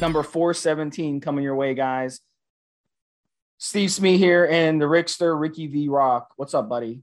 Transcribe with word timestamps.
number 0.00 0.22
417 0.22 1.20
coming 1.20 1.44
your 1.44 1.54
way, 1.56 1.74
guys. 1.74 2.20
Steve 3.58 3.90
Smee 3.90 4.16
here 4.18 4.46
and 4.46 4.80
the 4.80 4.86
Rickster, 4.86 5.38
Ricky 5.38 5.66
V 5.66 5.88
Rock. 5.88 6.30
What's 6.36 6.54
up, 6.54 6.68
buddy? 6.68 7.02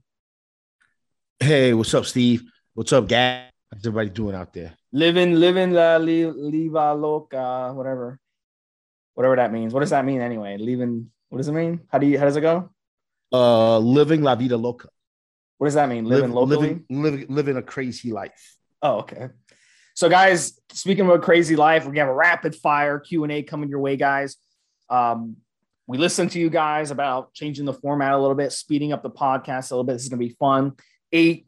Hey, 1.38 1.74
what's 1.74 1.92
up, 1.92 2.06
Steve? 2.06 2.44
What's 2.74 2.92
up, 2.92 3.08
Gab? 3.08 3.50
How's 3.72 3.86
everybody 3.86 4.10
doing 4.10 4.34
out 4.34 4.52
there? 4.54 4.72
Living, 4.92 5.34
living 5.34 5.72
la 5.72 5.96
li, 5.96 6.22
liva 6.22 6.98
loca, 6.98 7.72
whatever, 7.74 8.18
whatever 9.14 9.36
that 9.36 9.52
means. 9.52 9.74
What 9.74 9.80
does 9.80 9.90
that 9.90 10.04
mean 10.04 10.20
anyway? 10.20 10.56
Leaving. 10.56 11.10
What 11.28 11.38
does 11.38 11.48
it 11.48 11.52
mean? 11.52 11.80
How 11.88 11.98
do 11.98 12.06
you? 12.06 12.18
How 12.18 12.24
does 12.24 12.36
it 12.36 12.40
go? 12.40 12.70
Uh, 13.32 13.78
living 13.78 14.22
la 14.22 14.34
vida 14.34 14.56
loca. 14.56 14.88
What 15.58 15.66
does 15.66 15.74
that 15.74 15.88
mean? 15.88 16.04
Living 16.04 16.32
Liv- 16.32 16.48
locally. 16.48 16.56
living, 16.56 16.84
living, 17.02 17.26
living 17.28 17.56
a 17.56 17.62
crazy 17.62 18.12
life. 18.12 18.56
Oh, 18.80 18.98
okay. 18.98 19.28
So, 19.96 20.10
guys, 20.10 20.60
speaking 20.72 21.08
of 21.08 21.10
a 21.10 21.18
crazy 21.18 21.56
life, 21.56 21.84
gonna 21.84 22.00
have 22.00 22.08
a 22.08 22.14
rapid 22.14 22.54
fire 22.54 23.00
Q 23.00 23.24
and 23.24 23.32
A 23.32 23.42
coming 23.42 23.70
your 23.70 23.80
way, 23.80 23.96
guys. 23.96 24.36
Um, 24.90 25.38
we 25.86 25.96
listened 25.96 26.32
to 26.32 26.38
you 26.38 26.50
guys 26.50 26.90
about 26.90 27.32
changing 27.32 27.64
the 27.64 27.72
format 27.72 28.12
a 28.12 28.18
little 28.18 28.34
bit, 28.34 28.52
speeding 28.52 28.92
up 28.92 29.02
the 29.02 29.10
podcast 29.10 29.70
a 29.70 29.74
little 29.74 29.84
bit. 29.84 29.94
This 29.94 30.02
is 30.02 30.10
gonna 30.10 30.20
be 30.20 30.36
fun. 30.38 30.72
Eight 31.12 31.46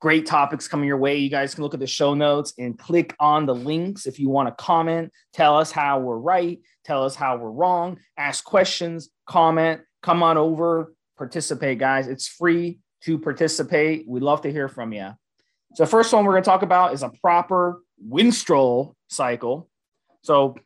great 0.00 0.26
topics 0.26 0.66
coming 0.66 0.88
your 0.88 0.96
way. 0.96 1.18
You 1.18 1.30
guys 1.30 1.54
can 1.54 1.62
look 1.62 1.74
at 1.74 1.78
the 1.78 1.86
show 1.86 2.12
notes 2.12 2.54
and 2.58 2.76
click 2.76 3.14
on 3.20 3.46
the 3.46 3.54
links 3.54 4.04
if 4.06 4.18
you 4.18 4.30
want 4.30 4.48
to 4.48 4.64
comment, 4.64 5.12
tell 5.32 5.56
us 5.56 5.70
how 5.70 6.00
we're 6.00 6.18
right, 6.18 6.58
tell 6.84 7.04
us 7.04 7.14
how 7.14 7.36
we're 7.36 7.50
wrong, 7.50 7.98
ask 8.16 8.42
questions, 8.42 9.10
comment, 9.26 9.82
come 10.02 10.22
on 10.22 10.38
over, 10.38 10.94
participate, 11.18 11.78
guys. 11.78 12.08
It's 12.08 12.26
free 12.26 12.80
to 13.02 13.18
participate. 13.18 14.08
We'd 14.08 14.22
love 14.22 14.40
to 14.42 14.50
hear 14.50 14.68
from 14.68 14.92
you. 14.92 15.10
So, 15.74 15.84
the 15.84 15.90
first 15.90 16.12
one 16.12 16.24
we're 16.24 16.32
going 16.32 16.42
to 16.42 16.50
talk 16.50 16.62
about 16.62 16.94
is 16.94 17.02
a 17.02 17.10
proper 17.10 17.82
Winstrol 18.06 18.94
cycle. 19.08 19.68
So, 20.22 20.56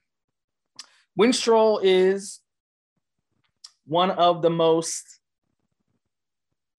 Winstrol 1.18 1.80
is 1.82 2.40
one 3.86 4.10
of 4.10 4.42
the 4.42 4.50
most 4.50 5.20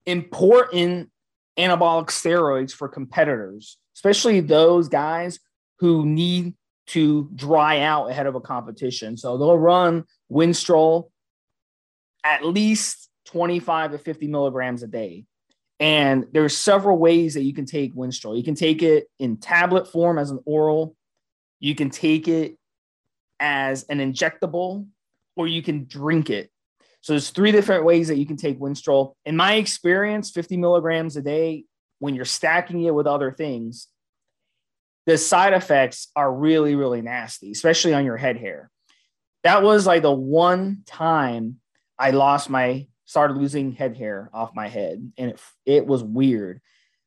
important 0.04 1.10
anabolic 1.58 2.06
steroids 2.06 2.72
for 2.72 2.88
competitors, 2.88 3.78
especially 3.94 4.40
those 4.40 4.88
guys 4.88 5.38
who 5.78 6.04
need 6.06 6.54
to 6.86 7.28
dry 7.34 7.80
out 7.80 8.10
ahead 8.10 8.26
of 8.26 8.34
a 8.34 8.40
competition. 8.40 9.16
So 9.16 9.36
they'll 9.36 9.58
run 9.58 10.04
Winstrol 10.30 11.10
at 12.22 12.44
least 12.44 13.08
25 13.26 13.92
to 13.92 13.98
50 13.98 14.28
milligrams 14.28 14.82
a 14.82 14.86
day. 14.86 15.24
And 15.78 16.26
there's 16.32 16.56
several 16.56 16.98
ways 16.98 17.34
that 17.34 17.42
you 17.42 17.52
can 17.52 17.66
take 17.66 17.94
Winstrol. 17.94 18.36
You 18.36 18.42
can 18.42 18.54
take 18.54 18.82
it 18.82 19.08
in 19.18 19.36
tablet 19.36 19.90
form 19.90 20.18
as 20.18 20.30
an 20.30 20.40
oral. 20.46 20.96
You 21.60 21.74
can 21.74 21.90
take 21.90 22.28
it 22.28 22.56
as 23.38 23.84
an 23.84 23.98
injectable, 23.98 24.86
or 25.36 25.46
you 25.46 25.62
can 25.62 25.86
drink 25.86 26.30
it. 26.30 26.50
So 27.02 27.12
there's 27.12 27.30
three 27.30 27.52
different 27.52 27.84
ways 27.84 28.08
that 28.08 28.16
you 28.16 28.26
can 28.26 28.36
take 28.36 28.58
Winstrol. 28.58 29.14
In 29.24 29.36
my 29.36 29.54
experience, 29.54 30.30
50 30.30 30.56
milligrams 30.56 31.16
a 31.16 31.22
day, 31.22 31.64
when 31.98 32.14
you're 32.14 32.24
stacking 32.24 32.82
it 32.82 32.94
with 32.94 33.06
other 33.06 33.30
things, 33.30 33.88
the 35.06 35.16
side 35.16 35.52
effects 35.52 36.08
are 36.16 36.32
really, 36.32 36.74
really 36.74 37.02
nasty, 37.02 37.52
especially 37.52 37.94
on 37.94 38.04
your 38.04 38.16
head 38.16 38.36
hair. 38.36 38.70
That 39.44 39.62
was 39.62 39.86
like 39.86 40.02
the 40.02 40.10
one 40.10 40.82
time 40.84 41.60
I 41.98 42.10
lost 42.10 42.50
my 42.50 42.88
started 43.06 43.38
losing 43.38 43.72
head 43.72 43.96
hair 43.96 44.30
off 44.34 44.54
my 44.54 44.68
head, 44.68 45.12
and 45.16 45.30
it 45.30 45.40
it 45.64 45.86
was 45.86 46.02
weird. 46.02 46.60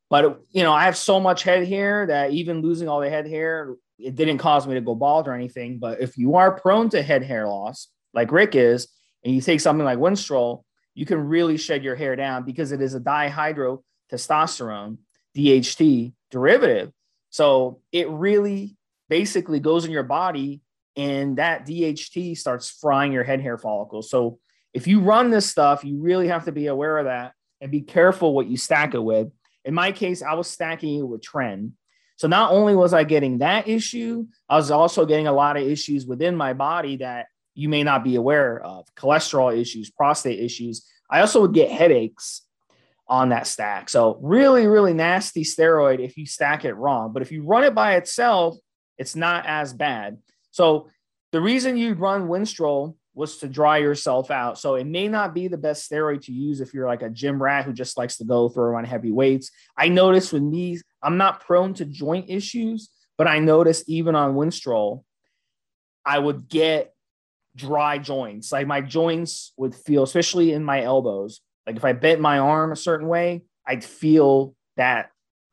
But 0.09 0.25
it, 0.25 0.38
you 0.52 0.64
know, 0.64 0.73
I 0.73 0.86
have 0.86 0.97
so 0.97 1.19
much 1.19 1.44
head 1.44 1.67
hair 1.67 2.08
that 2.08 2.31
even 2.31 2.61
losing 2.61 2.89
all 2.89 3.00
the 3.00 3.09
head 3.09 3.28
hair, 3.28 3.75
it 3.99 4.15
didn't 4.15 4.39
cause 4.39 4.65
me 4.65 4.73
to 4.73 4.82
go 4.82 4.95
bald 4.95 5.27
or 5.27 5.33
anything. 5.33 5.77
But 5.77 6.02
if 6.02 6.17
you 6.17 6.36
are 6.36 6.59
prone 6.59 6.89
to 6.89 7.02
head 7.04 7.21
hair 7.23 7.48
loss, 7.48 7.89
like 8.14 8.32
Rick 8.32 8.55
is, 8.55 8.88
and 9.23 9.36
you 9.36 9.42
take 9.42 9.59
something 9.59 9.86
like 9.86 9.99
Winstrol, 9.99 10.64
you 10.95 11.05
can 11.05 11.20
really 11.27 11.58
shed 11.58 11.83
your 11.83 11.95
hair 11.95 12.15
down 12.15 12.43
because 12.43 12.71
it 12.71 12.82
is 12.82 12.95
a 12.95 12.99
dihydrotestosterone 12.99 14.98
DHT 15.38 16.14
derivative. 16.32 16.92
So 17.30 17.82
it 17.92 18.09
really 18.09 18.77
basically 19.09 19.59
goes 19.59 19.86
in 19.86 19.92
your 19.92 20.04
body 20.04 20.61
and 20.95 21.38
that 21.38 21.65
DHT 21.65 22.38
starts 22.38 22.70
frying 22.70 23.11
your 23.11 23.23
head 23.23 23.42
hair 23.42 23.58
follicles. 23.58 24.09
So 24.09 24.39
if 24.74 24.88
you 24.88 25.00
run 25.00 25.30
this 25.30 25.50
stuff, 25.50 25.84
you 25.84 26.00
really 26.02 26.28
have 26.28 26.46
to 26.46 26.52
be 26.52 26.68
aware 26.68 26.98
of 26.98 27.06
that 27.06 27.34
and 27.62 27.72
be 27.72 27.82
careful 27.82 28.34
what 28.34 28.48
you 28.48 28.58
stack 28.58 28.94
it 28.94 29.04
with. 29.04 29.30
In 29.66 29.74
my 29.74 29.92
case, 29.92 30.22
I 30.22 30.34
was 30.34 30.50
stacking 30.50 31.00
it 31.00 31.08
with 31.08 31.22
Tren. 31.22 31.72
So 32.18 32.28
not 32.28 32.52
only 32.52 32.76
was 32.76 32.94
I 32.94 33.04
getting 33.04 33.40
that 33.40 33.68
issue, 33.68 34.28
I 34.50 34.58
was 34.58 34.72
also 34.72 35.06
getting 35.06 35.28
a 35.28 35.34
lot 35.34 35.58
of 35.58 35.64
issues 35.64 36.06
within 36.06 36.36
my 36.36 36.54
body 36.54 36.98
that 36.98 37.28
you 37.56 37.70
may 37.70 37.84
not 37.84 38.04
be 38.04 38.16
aware 38.16 38.62
of 38.62 38.86
cholesterol 38.96 39.58
issues, 39.58 39.90
prostate 39.90 40.40
issues. 40.40 40.86
I 41.10 41.22
also 41.22 41.42
would 41.42 41.54
get 41.54 41.72
headaches 41.72 42.42
on 43.08 43.30
that 43.30 43.48
stack. 43.48 43.90
So, 43.90 44.20
really, 44.22 44.68
really 44.68 44.94
nasty 44.94 45.44
steroid 45.44 46.00
if 46.00 46.16
you 46.18 46.26
stack 46.26 46.64
it 46.64 46.74
wrong. 46.74 47.12
But 47.12 47.22
if 47.22 47.32
you 47.32 47.44
run 47.44 47.64
it 47.64 47.74
by 47.74 47.96
itself, 47.96 48.58
it's 48.98 49.16
not 49.16 49.46
as 49.46 49.74
bad. 49.74 50.18
So, 50.52 50.90
the 51.32 51.42
reason 51.42 51.78
you 51.78 51.94
run 51.94 52.28
Winstrol 52.28 52.96
was 53.14 53.37
to 53.37 53.47
dry 53.47 53.77
yourself 53.77 54.31
out. 54.31 54.58
So, 54.58 54.75
it 54.75 54.86
may 54.86 55.08
not 55.08 55.33
be 55.33 55.47
the 55.47 55.58
best 55.58 55.89
steroid 55.89 56.21
to 56.25 56.31
use 56.31 56.61
if 56.61 56.73
you're 56.73 56.87
like 56.87 57.02
a 57.02 57.09
gym 57.09 57.42
rat 57.42 57.65
who 57.65 57.73
just 57.73 57.97
likes 57.97 58.17
to 58.17 58.23
go 58.23 58.49
throw 58.49 58.77
on 58.77 58.86
heavy 58.86 59.11
weights. 59.11 59.52
I 59.77 59.89
noticed 59.89 60.33
with 60.33 60.43
me, 60.43 60.80
I'm 61.02 61.17
not 61.17 61.42
prone 61.42 61.73
to 61.75 61.86
joint 61.86 62.30
issues, 62.30 62.89
but 63.17 63.27
I 63.27 63.39
noticed 63.39 63.89
even 63.89 64.15
on 64.15 64.36
Winstrol, 64.36 65.03
I 66.05 66.20
would 66.20 66.47
get 66.47 66.93
dry 67.55 67.97
joints. 67.97 68.52
Like 68.52 68.67
my 68.67 68.81
joints 68.81 69.53
would 69.58 69.76
feel, 69.76 70.03
especially 70.03 70.53
in 70.53 70.64
my 70.64 70.83
elbows. 70.83 71.41
Like 71.67 71.76
if 71.76 71.86
I 71.86 71.93
bent 71.93 72.21
my 72.21 72.39
arm 72.39 72.71
a 72.71 72.76
certain 72.76 73.08
way, 73.08 73.43
I'd 73.67 73.83
feel 73.83 74.55
that 74.77 75.11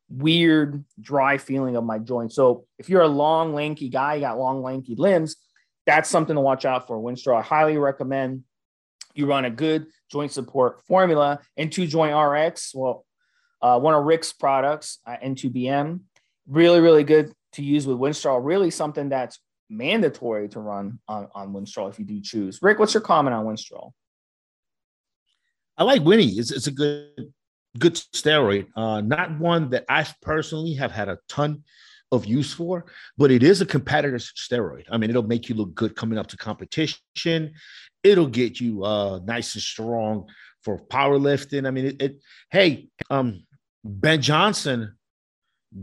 weird 0.08 0.84
dry 1.00 1.36
feeling 1.38 1.76
of 1.76 1.84
my 1.84 1.98
joint. 1.98 2.32
So 2.32 2.64
if 2.78 2.88
you're 2.88 3.02
a 3.02 3.08
long, 3.08 3.54
lanky 3.54 3.88
guy, 3.88 4.14
you 4.14 4.20
got 4.20 4.38
long, 4.38 4.62
lanky 4.62 4.94
limbs, 4.94 5.36
that's 5.86 6.10
something 6.10 6.34
to 6.34 6.40
watch 6.40 6.64
out 6.64 6.86
for. 6.86 6.98
Winstrol, 6.98 7.38
I 7.38 7.42
highly 7.42 7.78
recommend 7.78 8.42
you 9.14 9.26
run 9.26 9.44
a 9.44 9.50
good 9.50 9.86
joint 10.10 10.32
support 10.32 10.84
formula. 10.86 11.40
N2 11.58 11.88
Joint 11.88 12.14
RX, 12.14 12.74
well, 12.74 13.04
uh, 13.62 13.78
one 13.78 13.94
of 13.94 14.04
Rick's 14.04 14.32
products, 14.32 14.98
uh, 15.06 15.16
N2BM, 15.24 16.00
really, 16.48 16.80
really 16.80 17.04
good 17.04 17.32
to 17.52 17.62
use 17.62 17.86
with 17.86 17.96
Winstrol. 17.96 18.40
Really 18.44 18.70
something 18.70 19.08
that's 19.08 19.38
mandatory 19.70 20.48
to 20.50 20.60
run 20.60 20.98
on, 21.08 21.28
on 21.34 21.52
Winstrol 21.52 21.88
if 21.88 21.98
you 21.98 22.04
do 22.04 22.20
choose. 22.20 22.60
Rick, 22.62 22.78
what's 22.78 22.94
your 22.94 23.00
comment 23.00 23.34
on 23.34 23.46
Winstrol? 23.46 23.92
I 25.78 25.84
like 25.84 26.02
Winnie. 26.02 26.32
It's, 26.32 26.52
it's 26.52 26.66
a 26.66 26.72
good 26.72 27.32
good 27.78 27.94
steroid. 27.94 28.66
Uh, 28.74 29.02
not 29.02 29.38
one 29.38 29.70
that 29.70 29.84
I 29.88 30.06
personally 30.22 30.74
have 30.74 30.92
had 30.92 31.08
a 31.10 31.18
ton 31.28 31.62
of 32.12 32.26
use 32.26 32.52
for, 32.52 32.86
but 33.16 33.30
it 33.30 33.42
is 33.42 33.60
a 33.60 33.66
competitive 33.66 34.20
steroid. 34.20 34.84
I 34.90 34.96
mean, 34.96 35.10
it'll 35.10 35.22
make 35.22 35.48
you 35.48 35.54
look 35.54 35.74
good 35.74 35.96
coming 35.96 36.18
up 36.18 36.28
to 36.28 36.36
competition. 36.36 37.52
It'll 38.02 38.28
get 38.28 38.60
you 38.60 38.84
uh, 38.84 39.20
nice 39.24 39.54
and 39.54 39.62
strong 39.62 40.28
for 40.62 40.78
powerlifting. 40.78 41.66
I 41.66 41.70
mean, 41.70 41.86
it, 41.86 42.02
it 42.02 42.22
hey, 42.50 42.88
um, 43.10 43.44
Ben 43.84 44.22
Johnson 44.22 44.96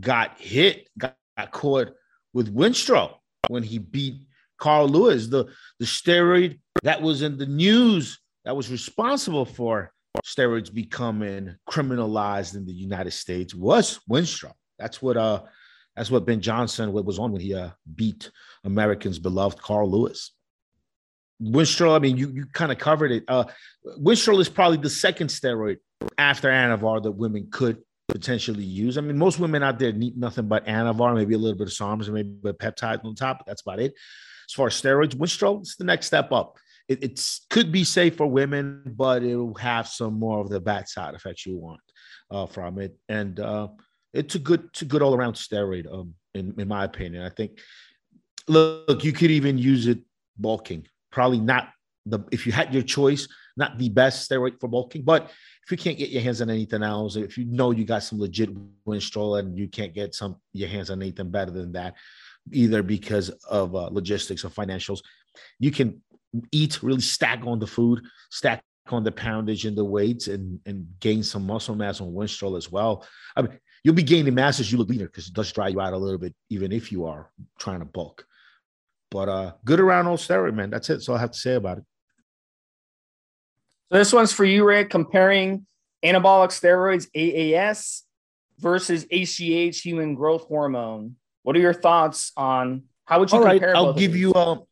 got 0.00 0.38
hit, 0.40 0.88
got, 0.98 1.16
got 1.36 1.52
caught 1.52 1.92
with 2.32 2.54
Winstrol 2.54 3.16
when 3.48 3.62
he 3.62 3.78
beat 3.78 4.22
Carl 4.58 4.88
Lewis, 4.88 5.26
the, 5.26 5.46
the 5.78 5.84
steroid 5.84 6.58
that 6.82 7.00
was 7.00 7.22
in 7.22 7.36
the 7.38 7.46
news 7.46 8.18
that 8.44 8.56
was 8.56 8.70
responsible 8.70 9.44
for 9.44 9.92
steroids 10.24 10.72
becoming 10.72 11.56
criminalized 11.68 12.54
in 12.54 12.64
the 12.64 12.72
United 12.72 13.10
States 13.10 13.54
was 13.54 14.00
Winstrol. 14.08 14.52
That's 14.78 15.02
what 15.02 15.16
uh 15.16 15.42
that's 15.96 16.10
what 16.10 16.26
Ben 16.26 16.40
Johnson 16.40 16.92
was 16.92 17.18
on 17.18 17.32
when 17.32 17.40
he 17.40 17.54
uh, 17.54 17.70
beat 17.94 18.30
Americans' 18.64 19.18
beloved 19.18 19.60
Carl 19.60 19.90
Lewis. 19.90 20.32
Winstrol, 21.42 21.96
I 21.96 21.98
mean, 21.98 22.16
you 22.16 22.28
you 22.30 22.46
kind 22.46 22.72
of 22.72 22.78
covered 22.78 23.10
it. 23.10 23.24
Uh, 23.28 23.44
Winstrol 24.00 24.40
is 24.40 24.48
probably 24.48 24.78
the 24.78 24.90
second 24.90 25.28
steroid 25.28 25.78
after 26.18 26.48
Anavar 26.48 27.02
that 27.02 27.12
women 27.12 27.48
could 27.50 27.78
potentially 28.08 28.64
use. 28.64 28.98
I 28.98 29.00
mean, 29.00 29.18
most 29.18 29.38
women 29.38 29.62
out 29.62 29.78
there 29.78 29.92
need 29.92 30.16
nothing 30.16 30.46
but 30.46 30.66
Anavar, 30.66 31.14
maybe 31.14 31.34
a 31.34 31.38
little 31.38 31.58
bit 31.58 31.68
of 31.68 31.72
SARMs, 31.72 32.08
maybe 32.08 32.36
a 32.44 32.52
peptide 32.52 33.04
on 33.04 33.14
top. 33.14 33.44
That's 33.46 33.62
about 33.62 33.80
it. 33.80 33.94
As 34.48 34.52
far 34.52 34.66
as 34.66 34.80
steroids, 34.80 35.14
Winstrol 35.14 35.62
is 35.62 35.76
the 35.76 35.84
next 35.84 36.06
step 36.06 36.30
up. 36.30 36.56
It 36.86 37.02
it's, 37.02 37.46
could 37.48 37.72
be 37.72 37.82
safe 37.82 38.16
for 38.16 38.26
women, 38.26 38.82
but 38.94 39.22
it'll 39.22 39.54
have 39.54 39.88
some 39.88 40.18
more 40.18 40.40
of 40.40 40.50
the 40.50 40.60
bad 40.60 40.88
side 40.88 41.14
effects 41.14 41.46
you 41.46 41.56
want 41.56 41.80
uh, 42.30 42.46
from 42.46 42.78
it. 42.78 42.94
And 43.08 43.40
uh, 43.40 43.68
it's 44.14 44.34
a 44.34 44.38
good, 44.38 44.64
it's 44.70 44.82
a 44.82 44.86
good 44.86 45.02
all 45.02 45.14
around 45.14 45.34
steroid, 45.34 45.92
um, 45.92 46.14
in, 46.34 46.54
in 46.58 46.68
my 46.68 46.84
opinion. 46.84 47.24
I 47.24 47.30
think, 47.30 47.58
look, 48.48 49.04
you 49.04 49.12
could 49.12 49.30
even 49.30 49.58
use 49.58 49.86
it 49.86 49.98
bulking. 50.38 50.86
Probably 51.10 51.40
not 51.40 51.68
the 52.06 52.20
if 52.32 52.46
you 52.46 52.52
had 52.52 52.72
your 52.72 52.82
choice, 52.82 53.28
not 53.56 53.78
the 53.78 53.88
best 53.88 54.28
steroid 54.28 54.60
for 54.60 54.68
bulking, 54.68 55.02
but 55.02 55.30
if 55.64 55.70
you 55.70 55.76
can't 55.76 55.96
get 55.96 56.10
your 56.10 56.22
hands 56.22 56.42
on 56.42 56.50
anything 56.50 56.82
else, 56.82 57.16
if 57.16 57.38
you 57.38 57.46
know 57.46 57.70
you 57.70 57.84
got 57.84 58.02
some 58.02 58.20
legit 58.20 58.50
Winstrol 58.86 59.38
and 59.38 59.58
you 59.58 59.68
can't 59.68 59.94
get 59.94 60.14
some 60.14 60.36
your 60.52 60.68
hands 60.68 60.90
on 60.90 61.00
anything 61.00 61.30
better 61.30 61.50
than 61.50 61.72
that, 61.72 61.94
either 62.52 62.82
because 62.82 63.30
of 63.48 63.74
uh, 63.74 63.88
logistics 63.90 64.44
or 64.44 64.50
financials. 64.50 65.00
You 65.58 65.70
can 65.70 66.02
eat, 66.52 66.82
really 66.82 67.00
stack 67.00 67.46
on 67.46 67.58
the 67.58 67.66
food, 67.66 68.02
stack 68.30 68.62
on 68.88 69.04
the 69.04 69.12
poundage 69.12 69.64
and 69.64 69.76
the 69.76 69.84
weights, 69.84 70.28
and 70.28 70.60
and 70.66 70.86
gain 71.00 71.22
some 71.22 71.46
muscle 71.46 71.74
mass 71.74 72.00
on 72.00 72.12
Winstrol 72.12 72.58
as 72.58 72.70
well. 72.70 73.06
I 73.34 73.42
mean, 73.42 73.58
you'll 73.84 73.94
be 73.94 74.02
gaining 74.02 74.34
mass 74.34 74.58
as 74.58 74.72
you 74.72 74.78
look 74.78 74.88
leaner 74.88 75.06
because 75.06 75.28
it 75.28 75.34
does 75.34 75.52
dry 75.52 75.68
you 75.68 75.80
out 75.80 75.92
a 75.92 75.96
little 75.96 76.18
bit, 76.18 76.34
even 76.48 76.72
if 76.72 76.90
you 76.90 77.04
are 77.04 77.30
trying 77.58 77.80
to 77.80 77.84
bulk. 77.84 78.26
But 79.10 79.28
uh, 79.28 79.52
good 79.64 79.78
around 79.78 80.08
old 80.08 80.18
steroid, 80.18 80.54
man. 80.54 80.70
That's 80.70 80.90
it. 80.90 81.02
So 81.02 81.14
I 81.14 81.18
have 81.18 81.30
to 81.30 81.38
say 81.38 81.54
about 81.54 81.78
it. 81.78 81.84
So 83.92 83.98
this 83.98 84.12
one's 84.12 84.32
for 84.32 84.44
you, 84.44 84.66
Rick. 84.66 84.90
Comparing 84.90 85.66
anabolic 86.04 86.48
steroids 86.48 87.06
AAS 87.14 88.02
versus 88.58 89.04
HGH, 89.04 89.80
human 89.80 90.14
growth 90.14 90.46
hormone. 90.46 91.16
What 91.42 91.54
are 91.54 91.60
your 91.60 91.74
thoughts 91.74 92.32
on 92.36 92.84
how 93.04 93.20
would 93.20 93.30
you 93.30 93.38
All 93.38 93.44
compare? 93.44 93.68
Right, 93.68 93.76
I'll 93.76 93.92
give 93.92 94.16
you. 94.16 94.34
Um, 94.34 94.62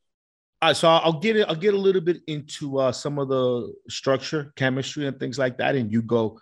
uh, 0.62 0.72
so 0.72 0.88
I'll 0.88 1.20
get 1.20 1.36
it. 1.36 1.46
I'll 1.48 1.54
get 1.54 1.74
a 1.74 1.78
little 1.78 2.00
bit 2.00 2.22
into 2.26 2.78
uh, 2.78 2.92
some 2.92 3.18
of 3.18 3.28
the 3.28 3.74
structure, 3.90 4.52
chemistry, 4.56 5.06
and 5.06 5.20
things 5.20 5.38
like 5.38 5.58
that, 5.58 5.74
and 5.74 5.92
you 5.92 6.00
go. 6.00 6.38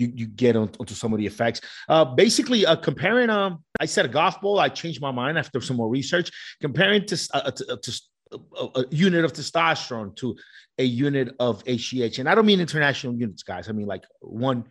You, 0.00 0.10
you 0.14 0.26
get 0.26 0.56
on, 0.56 0.70
onto 0.80 0.94
some 0.94 1.12
of 1.12 1.18
the 1.18 1.26
effects. 1.26 1.60
Uh, 1.88 2.04
basically, 2.06 2.64
uh, 2.64 2.76
comparing. 2.76 3.28
Um, 3.28 3.62
I 3.78 3.84
said 3.84 4.06
a 4.06 4.08
golf 4.08 4.40
ball. 4.40 4.58
I 4.58 4.70
changed 4.70 5.00
my 5.00 5.10
mind 5.10 5.38
after 5.38 5.60
some 5.60 5.76
more 5.76 5.90
research. 5.90 6.30
Comparing 6.60 7.04
to 7.06 7.28
uh, 7.34 7.50
to, 7.50 7.72
uh, 7.72 7.76
to 7.82 8.00
a, 8.32 8.80
a, 8.80 8.84
unit 8.90 9.24
of 9.24 9.32
testosterone 9.34 10.16
to 10.16 10.36
a 10.78 10.84
unit 10.84 11.34
of 11.38 11.62
HGH. 11.64 12.18
And 12.18 12.28
I 12.28 12.34
don't 12.34 12.46
mean 12.46 12.60
international 12.60 13.14
units, 13.14 13.42
guys. 13.42 13.68
I 13.68 13.72
mean 13.72 13.86
like 13.86 14.04
one 14.20 14.64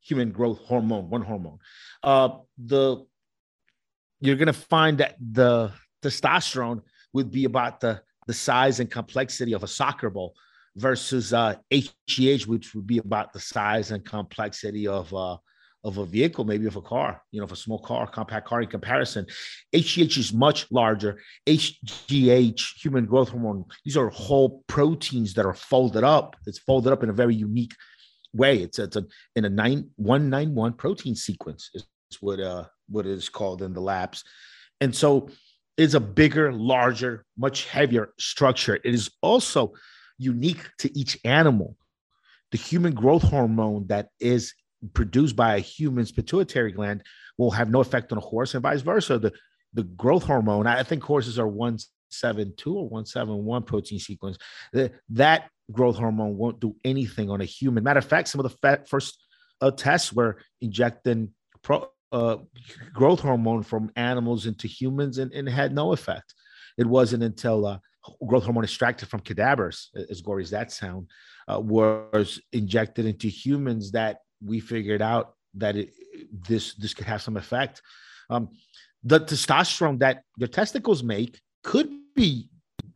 human 0.00 0.32
growth 0.32 0.58
hormone, 0.58 1.08
one 1.10 1.22
hormone. 1.22 1.58
Uh, 2.02 2.30
the 2.58 3.04
you're 4.20 4.36
gonna 4.36 4.52
find 4.52 4.98
that 4.98 5.16
the 5.20 5.70
testosterone 6.02 6.82
would 7.12 7.30
be 7.30 7.44
about 7.44 7.80
the 7.80 8.02
the 8.26 8.34
size 8.34 8.80
and 8.80 8.90
complexity 8.90 9.52
of 9.52 9.62
a 9.62 9.68
soccer 9.68 10.10
ball 10.10 10.34
versus 10.76 11.32
uh, 11.32 11.56
HGH, 11.70 12.46
which 12.46 12.74
would 12.74 12.86
be 12.86 12.98
about 12.98 13.32
the 13.32 13.40
size 13.40 13.90
and 13.90 14.04
complexity 14.04 14.86
of 14.86 15.12
uh, 15.14 15.36
of 15.84 15.98
a 15.98 16.06
vehicle, 16.06 16.44
maybe 16.44 16.66
of 16.66 16.76
a 16.76 16.82
car, 16.82 17.20
you 17.32 17.40
know, 17.40 17.44
of 17.44 17.52
a 17.52 17.56
small 17.56 17.78
car, 17.78 18.06
compact 18.06 18.46
car 18.46 18.62
in 18.62 18.68
comparison. 18.68 19.26
HGH 19.74 20.16
is 20.16 20.32
much 20.32 20.70
larger. 20.70 21.20
HGH, 21.48 22.80
human 22.80 23.04
growth 23.04 23.30
hormone, 23.30 23.64
these 23.84 23.96
are 23.96 24.08
whole 24.10 24.62
proteins 24.68 25.34
that 25.34 25.46
are 25.46 25.54
folded 25.54 26.04
up. 26.04 26.36
It's 26.46 26.60
folded 26.60 26.92
up 26.92 27.02
in 27.02 27.10
a 27.10 27.14
very 27.14 27.34
unique 27.34 27.74
way. 28.32 28.58
It's, 28.58 28.78
it's 28.78 28.96
a, 28.96 29.04
in 29.34 29.44
a 29.44 29.50
nine, 29.50 29.90
191 29.96 30.74
protein 30.74 31.16
sequence 31.16 31.70
is 31.74 31.84
what, 32.20 32.38
uh, 32.38 32.66
what 32.88 33.06
it 33.06 33.12
is 33.12 33.28
called 33.28 33.62
in 33.62 33.72
the 33.72 33.80
labs. 33.80 34.22
And 34.80 34.94
so 34.94 35.30
it's 35.76 35.94
a 35.94 36.00
bigger, 36.00 36.52
larger, 36.52 37.24
much 37.36 37.66
heavier 37.66 38.12
structure. 38.18 38.76
It 38.76 38.94
is 38.94 39.10
also 39.20 39.72
unique 40.22 40.70
to 40.78 40.98
each 40.98 41.18
animal. 41.24 41.76
The 42.50 42.58
human 42.58 42.94
growth 42.94 43.22
hormone 43.22 43.86
that 43.88 44.08
is 44.20 44.54
produced 44.94 45.36
by 45.36 45.56
a 45.56 45.60
human's 45.60 46.12
pituitary 46.12 46.72
gland 46.72 47.02
will 47.38 47.50
have 47.52 47.70
no 47.70 47.80
effect 47.80 48.12
on 48.12 48.18
a 48.18 48.22
horse 48.22 48.54
and 48.54 48.62
vice 48.62 48.82
versa. 48.82 49.18
The 49.18 49.32
the 49.74 49.84
growth 49.84 50.24
hormone, 50.24 50.66
I 50.66 50.82
think 50.82 51.02
horses 51.02 51.38
are 51.38 51.48
172 51.48 52.70
or 52.70 52.88
171 52.88 53.62
protein 53.62 53.98
sequence. 53.98 54.38
The, 54.72 54.92
that 55.10 55.50
growth 55.70 55.96
hormone 55.96 56.36
won't 56.36 56.60
do 56.60 56.76
anything 56.84 57.30
on 57.30 57.40
a 57.40 57.46
human. 57.46 57.84
Matter 57.84 57.98
of 57.98 58.04
fact, 58.04 58.28
some 58.28 58.40
of 58.40 58.50
the 58.60 58.80
first 58.86 59.24
uh, 59.60 59.70
tests 59.70 60.12
were 60.12 60.38
injecting 60.60 61.30
pro, 61.62 61.88
uh, 62.10 62.36
growth 62.92 63.20
hormone 63.20 63.62
from 63.62 63.90
animals 63.96 64.46
into 64.46 64.66
humans 64.66 65.18
and, 65.18 65.32
and 65.32 65.48
had 65.48 65.74
no 65.74 65.92
effect. 65.92 66.34
It 66.76 66.86
wasn't 66.86 67.22
until 67.22 67.66
uh, 67.66 67.78
growth 68.26 68.44
hormone 68.44 68.64
extracted 68.64 69.08
from 69.08 69.20
cadavers, 69.20 69.90
as 70.10 70.20
gory 70.20 70.42
as 70.42 70.50
that 70.50 70.72
sound, 70.72 71.08
uh, 71.48 71.60
was 71.60 72.40
injected 72.52 73.06
into 73.06 73.28
humans 73.28 73.92
that 73.92 74.18
we 74.44 74.60
figured 74.60 75.02
out 75.02 75.34
that 75.54 75.76
it, 75.76 75.90
this 76.48 76.74
this 76.74 76.94
could 76.94 77.06
have 77.06 77.22
some 77.22 77.36
effect. 77.36 77.82
Um, 78.30 78.50
the 79.04 79.20
testosterone 79.20 79.98
that 80.00 80.22
your 80.36 80.48
testicles 80.48 81.02
make 81.02 81.40
could 81.62 81.90
be 82.14 82.48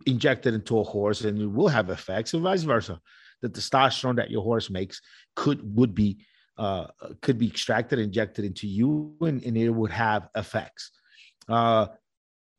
injected 0.06 0.54
into 0.54 0.78
a 0.78 0.84
horse 0.84 1.22
and 1.22 1.40
it 1.40 1.46
will 1.46 1.68
have 1.68 1.90
effects, 1.90 2.34
and 2.34 2.42
vice 2.42 2.62
versa. 2.62 3.00
The 3.42 3.48
testosterone 3.48 4.16
that 4.16 4.30
your 4.30 4.42
horse 4.42 4.70
makes 4.70 5.00
could 5.34 5.60
would 5.76 5.94
be 5.94 6.18
uh, 6.58 6.86
could 7.20 7.38
be 7.38 7.48
extracted, 7.48 7.98
injected 7.98 8.44
into 8.44 8.66
you, 8.66 9.14
and, 9.20 9.42
and 9.42 9.56
it 9.56 9.70
would 9.70 9.90
have 9.90 10.28
effects. 10.34 10.90
Uh, 11.48 11.88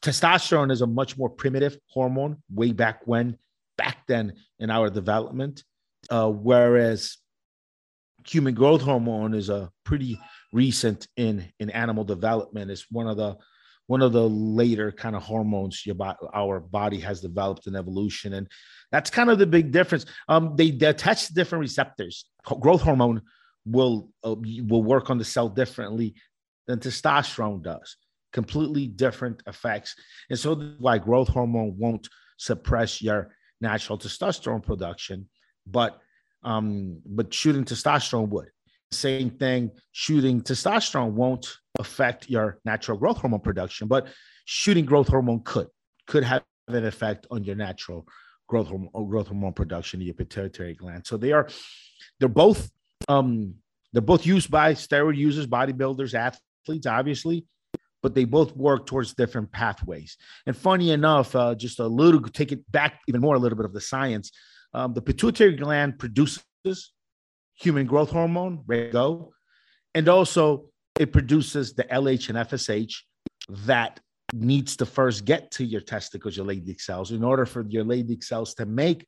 testosterone 0.02 0.72
is 0.72 0.82
a 0.82 0.88
much 0.88 1.18
more 1.18 1.30
primitive 1.30 1.78
hormone 1.88 2.38
way 2.54 2.72
back 2.72 3.02
when, 3.06 3.38
back 3.78 4.06
then 4.08 4.34
in 4.60 4.70
our 4.70 4.90
development, 4.90 5.64
uh, 6.10 6.30
whereas 6.30 7.18
human 8.26 8.54
growth 8.54 8.82
hormone 8.82 9.34
is 9.34 9.50
a 9.50 9.72
pretty 9.84 10.20
recent 10.54 11.08
in 11.18 11.52
in 11.60 11.70
animal 11.70 12.04
development. 12.04 12.72
It's 12.72 12.86
one 12.92 13.08
of 13.08 13.18
the 13.18 13.38
one 13.88 14.02
of 14.02 14.12
the 14.12 14.28
later 14.30 14.92
kind 14.92 15.16
of 15.16 15.24
hormones 15.24 15.86
your 15.86 15.96
bo- 15.96 16.30
our 16.34 16.60
body 16.60 17.00
has 17.00 17.22
developed 17.22 17.68
in 17.68 17.76
evolution, 17.76 18.34
and 18.34 18.48
that's 18.92 19.10
kind 19.10 19.30
of 19.30 19.40
the 19.40 19.48
big 19.48 19.72
difference. 19.72 20.06
Um, 20.28 20.56
they, 20.56 20.72
they 20.72 20.88
attach 20.88 21.30
different 21.30 21.62
receptors. 21.62 22.26
Growth 22.44 22.82
hormone 22.82 23.22
will 23.66 24.10
uh, 24.24 24.36
will 24.68 24.84
work 24.84 25.10
on 25.10 25.18
the 25.18 25.26
cell 25.26 25.50
differently 25.50 26.16
than 26.68 26.80
testosterone 26.80 27.64
does. 27.64 27.96
Completely 28.34 28.88
different 28.88 29.42
effects, 29.48 29.96
and 30.30 30.38
so 30.38 30.56
why 30.80 30.98
growth 30.98 31.30
hormone 31.30 31.76
won't 31.78 32.08
suppress 32.38 33.02
your 33.02 33.34
natural 33.62 33.98
testosterone 33.98 34.64
production, 34.64 35.28
but 35.66 36.00
um, 36.44 37.02
but 37.06 37.34
shooting 37.34 37.66
testosterone 37.66 38.30
would. 38.30 38.50
Same 38.92 39.30
thing, 39.30 39.72
shooting 39.92 40.42
testosterone 40.42 41.12
won't 41.12 41.58
affect 41.80 42.30
your 42.30 42.60
natural 42.64 42.98
growth 42.98 43.18
hormone 43.18 43.42
production, 43.42 43.88
but 43.88 44.08
shooting 44.46 44.86
growth 44.86 45.08
hormone 45.08 45.42
could 45.44 45.68
could 46.08 46.24
have 46.24 46.44
an 46.68 46.86
effect 46.86 47.28
on 47.32 47.44
your 47.44 47.56
natural 47.56 48.08
growth 48.48 48.68
hormone 48.68 48.90
growth 49.10 49.28
hormone 49.28 49.54
production 49.54 50.00
in 50.00 50.08
your 50.08 50.16
pituitary 50.16 50.74
gland. 50.74 51.06
So 51.06 51.18
they 51.18 51.32
are 51.32 51.48
they're 52.20 52.30
both 52.30 52.70
um 53.10 53.56
they're 53.94 54.02
both 54.02 54.26
used 54.26 54.52
by 54.52 54.74
steroid 54.74 55.18
users, 55.18 55.48
bodybuilders, 55.48 56.14
athletes, 56.14 56.86
obviously, 56.86 57.46
but 58.04 58.14
they 58.14 58.26
both 58.26 58.56
work 58.56 58.86
towards 58.86 59.14
different 59.14 59.52
pathways. 59.52 60.18
And 60.46 60.56
funny 60.56 60.92
enough, 60.92 61.36
uh, 61.36 61.56
just 61.56 61.80
a 61.80 61.88
little 61.88 62.22
take 62.22 62.52
it 62.52 62.70
back 62.72 63.02
even 63.08 63.22
more 63.22 63.36
a 63.36 63.40
little 63.40 63.58
bit 63.58 63.66
of 63.66 63.74
the 63.74 63.82
science. 63.82 64.32
Um, 64.74 64.94
the 64.94 65.02
pituitary 65.02 65.56
gland 65.56 65.98
produces 65.98 66.44
human 67.56 67.88
growth 67.88 68.12
hormone, 68.12 68.64
go, 68.92 69.32
and 69.96 70.08
also 70.08 70.66
it 71.00 71.12
produces 71.12 71.74
the 71.74 71.84
LH 71.86 72.30
and 72.30 72.38
FSH 72.38 72.94
that 73.66 74.00
needs 74.34 74.76
to 74.78 74.86
first 74.86 75.26
get 75.26 75.52
to 75.52 75.64
your 75.64 75.82
testicles, 75.82 76.36
your 76.36 76.46
Leydig 76.46 76.82
cells, 76.82 77.12
in 77.12 77.24
order 77.24 77.46
for 77.46 77.66
your 77.70 77.86
Leydig 77.86 78.24
cells 78.24 78.54
to 78.56 78.66
make 78.66 79.06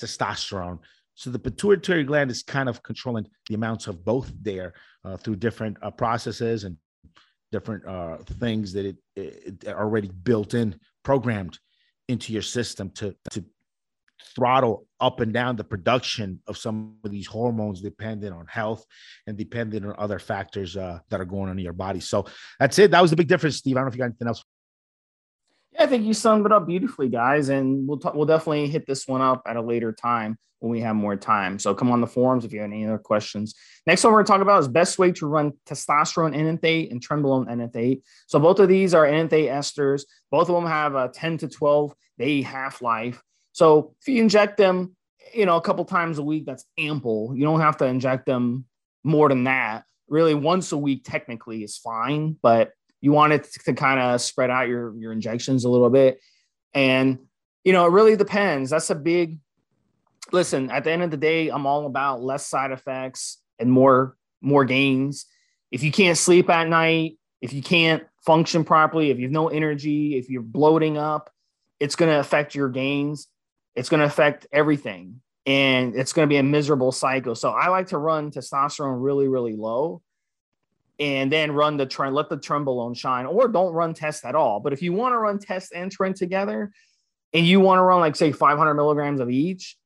testosterone. 0.00 0.78
So 1.14 1.30
the 1.30 1.38
pituitary 1.38 2.02
gland 2.04 2.30
is 2.30 2.42
kind 2.42 2.68
of 2.68 2.82
controlling 2.82 3.26
the 3.48 3.54
amounts 3.54 3.86
of 3.86 4.04
both 4.04 4.32
there 4.40 4.74
uh, 5.04 5.16
through 5.16 5.36
different 5.36 5.76
uh, 5.82 5.90
processes 5.90 6.64
and 6.64 6.76
different 7.54 7.86
uh, 7.86 8.16
things 8.40 8.72
that 8.72 8.84
it, 8.84 8.96
it, 9.14 9.68
already 9.68 10.08
built 10.08 10.54
in, 10.54 10.74
programmed 11.04 11.56
into 12.08 12.32
your 12.32 12.42
system 12.42 12.90
to 12.90 13.14
to 13.30 13.44
throttle 14.34 14.86
up 15.00 15.20
and 15.20 15.32
down 15.32 15.54
the 15.54 15.62
production 15.62 16.40
of 16.48 16.56
some 16.56 16.96
of 17.04 17.10
these 17.10 17.26
hormones 17.26 17.80
dependent 17.80 18.34
on 18.34 18.46
health 18.46 18.84
and 19.26 19.36
dependent 19.36 19.86
on 19.86 19.94
other 19.98 20.18
factors 20.18 20.76
uh, 20.76 20.98
that 21.10 21.20
are 21.20 21.24
going 21.24 21.48
on 21.48 21.58
in 21.58 21.64
your 21.64 21.72
body. 21.72 22.00
So 22.00 22.26
that's 22.58 22.78
it. 22.78 22.90
That 22.90 23.02
was 23.02 23.10
the 23.10 23.16
big 23.16 23.28
difference, 23.28 23.56
Steve. 23.56 23.76
I 23.76 23.80
don't 23.80 23.86
know 23.86 23.88
if 23.90 23.94
you 23.94 23.98
got 23.98 24.06
anything 24.06 24.28
else. 24.28 24.43
I 25.84 25.86
think 25.86 26.06
you 26.06 26.14
summed 26.14 26.46
it 26.46 26.52
up 26.52 26.66
beautifully, 26.66 27.10
guys, 27.10 27.50
and 27.50 27.86
we'll 27.86 27.98
t- 27.98 28.08
we'll 28.14 28.24
definitely 28.24 28.68
hit 28.68 28.86
this 28.86 29.06
one 29.06 29.20
up 29.20 29.42
at 29.46 29.56
a 29.56 29.60
later 29.60 29.92
time 29.92 30.38
when 30.60 30.72
we 30.72 30.80
have 30.80 30.96
more 30.96 31.14
time. 31.14 31.58
So 31.58 31.74
come 31.74 31.90
on 31.90 32.00
the 32.00 32.06
forums 32.06 32.46
if 32.46 32.54
you 32.54 32.60
have 32.62 32.70
any 32.70 32.86
other 32.86 32.96
questions. 32.96 33.54
Next 33.86 34.02
one 34.02 34.14
we're 34.14 34.20
going 34.20 34.24
to 34.24 34.32
talk 34.32 34.40
about 34.40 34.60
is 34.60 34.68
best 34.68 34.98
way 34.98 35.12
to 35.12 35.26
run 35.26 35.52
testosterone 35.66 36.34
enanthate 36.34 36.90
and 36.90 37.06
trenbolone 37.06 37.50
enanthate. 37.50 38.02
So 38.28 38.38
both 38.38 38.60
of 38.60 38.70
these 38.70 38.94
are 38.94 39.04
enanthate 39.04 39.50
esters. 39.50 40.04
Both 40.30 40.48
of 40.48 40.54
them 40.54 40.64
have 40.64 40.94
a 40.94 41.10
10 41.10 41.36
to 41.38 41.48
12 41.48 41.94
day 42.16 42.40
half 42.40 42.80
life. 42.80 43.22
So 43.52 43.94
if 44.00 44.08
you 44.08 44.22
inject 44.22 44.56
them, 44.56 44.96
you 45.34 45.44
know, 45.44 45.58
a 45.58 45.60
couple 45.60 45.84
times 45.84 46.16
a 46.16 46.22
week, 46.22 46.46
that's 46.46 46.64
ample. 46.78 47.34
You 47.36 47.44
don't 47.44 47.60
have 47.60 47.76
to 47.76 47.84
inject 47.84 48.24
them 48.24 48.64
more 49.02 49.28
than 49.28 49.44
that. 49.44 49.84
Really, 50.08 50.34
once 50.34 50.72
a 50.72 50.78
week 50.78 51.02
technically 51.04 51.62
is 51.62 51.76
fine, 51.76 52.38
but 52.40 52.70
you 53.04 53.12
want 53.12 53.34
it 53.34 53.44
to, 53.44 53.74
kind 53.74 54.00
of 54.00 54.18
spread 54.22 54.48
out 54.48 54.66
your 54.66 54.96
your 54.96 55.12
injections 55.12 55.66
a 55.66 55.68
little 55.68 55.90
bit. 55.90 56.20
And 56.72 57.18
you 57.62 57.74
know, 57.74 57.84
it 57.84 57.90
really 57.90 58.16
depends. 58.16 58.70
That's 58.70 58.88
a 58.88 58.94
big 58.94 59.38
listen. 60.32 60.70
At 60.70 60.84
the 60.84 60.90
end 60.90 61.02
of 61.02 61.10
the 61.10 61.18
day, 61.18 61.50
I'm 61.50 61.66
all 61.66 61.84
about 61.84 62.22
less 62.22 62.46
side 62.46 62.70
effects 62.70 63.42
and 63.58 63.70
more 63.70 64.16
more 64.40 64.64
gains. 64.64 65.26
If 65.70 65.82
you 65.82 65.92
can't 65.92 66.16
sleep 66.16 66.48
at 66.48 66.66
night, 66.66 67.18
if 67.42 67.52
you 67.52 67.62
can't 67.62 68.04
function 68.24 68.64
properly, 68.64 69.10
if 69.10 69.18
you 69.18 69.24
have 69.24 69.32
no 69.32 69.48
energy, 69.48 70.16
if 70.16 70.30
you're 70.30 70.40
bloating 70.40 70.96
up, 70.96 71.30
it's 71.80 71.96
going 71.96 72.10
to 72.10 72.18
affect 72.18 72.54
your 72.54 72.70
gains. 72.70 73.28
It's 73.74 73.90
going 73.90 74.00
to 74.00 74.06
affect 74.06 74.46
everything. 74.50 75.20
And 75.44 75.94
it's 75.94 76.14
going 76.14 76.26
to 76.26 76.32
be 76.32 76.38
a 76.38 76.42
miserable 76.42 76.90
cycle. 76.90 77.34
So 77.34 77.50
I 77.50 77.68
like 77.68 77.88
to 77.88 77.98
run 77.98 78.30
testosterone 78.30 79.02
really, 79.02 79.28
really 79.28 79.56
low 79.56 80.00
and 80.98 81.32
then 81.32 81.52
run 81.52 81.76
the 81.76 81.86
trend, 81.86 82.14
let 82.14 82.28
the 82.28 82.36
trenbolone 82.36 82.96
shine, 82.96 83.26
or 83.26 83.48
don't 83.48 83.72
run 83.72 83.94
test 83.94 84.24
at 84.24 84.34
all. 84.34 84.60
But 84.60 84.72
if 84.72 84.82
you 84.82 84.92
want 84.92 85.12
to 85.12 85.18
run 85.18 85.38
test 85.38 85.72
and 85.74 85.90
trend 85.90 86.16
together 86.16 86.72
and 87.32 87.46
you 87.46 87.60
want 87.60 87.78
to 87.78 87.82
run 87.82 88.00
like 88.00 88.16
say 88.16 88.32
500 88.32 88.74
milligrams 88.74 89.20
of 89.20 89.30
each, 89.30 89.76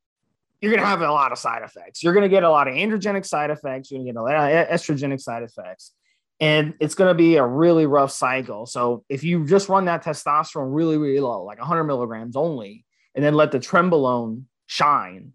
you're 0.60 0.72
going 0.72 0.82
to 0.82 0.86
have 0.86 1.02
a 1.02 1.10
lot 1.10 1.32
of 1.32 1.38
side 1.38 1.62
effects. 1.62 2.02
You're 2.02 2.12
going 2.12 2.24
to 2.24 2.28
get 2.28 2.42
a 2.42 2.50
lot 2.50 2.68
of 2.68 2.74
androgenic 2.74 3.24
side 3.24 3.50
effects. 3.50 3.90
You're 3.90 3.98
going 3.98 4.06
to 4.06 4.12
get 4.12 4.18
a 4.18 4.22
lot 4.22 4.34
of 4.34 4.68
estrogenic 4.68 5.20
side 5.20 5.42
effects. 5.42 5.92
And 6.40 6.74
it's 6.80 6.94
going 6.94 7.08
to 7.08 7.14
be 7.14 7.36
a 7.36 7.46
really 7.46 7.86
rough 7.86 8.12
cycle. 8.12 8.66
So 8.66 9.04
if 9.08 9.24
you 9.24 9.46
just 9.46 9.68
run 9.68 9.86
that 9.86 10.04
testosterone 10.04 10.74
really, 10.74 10.96
really 10.96 11.20
low, 11.20 11.42
like 11.44 11.58
100 11.58 11.84
milligrams 11.84 12.36
only, 12.36 12.84
and 13.14 13.24
then 13.24 13.34
let 13.34 13.50
the 13.50 13.58
trenbolone 13.58 14.44
shine, 14.66 15.32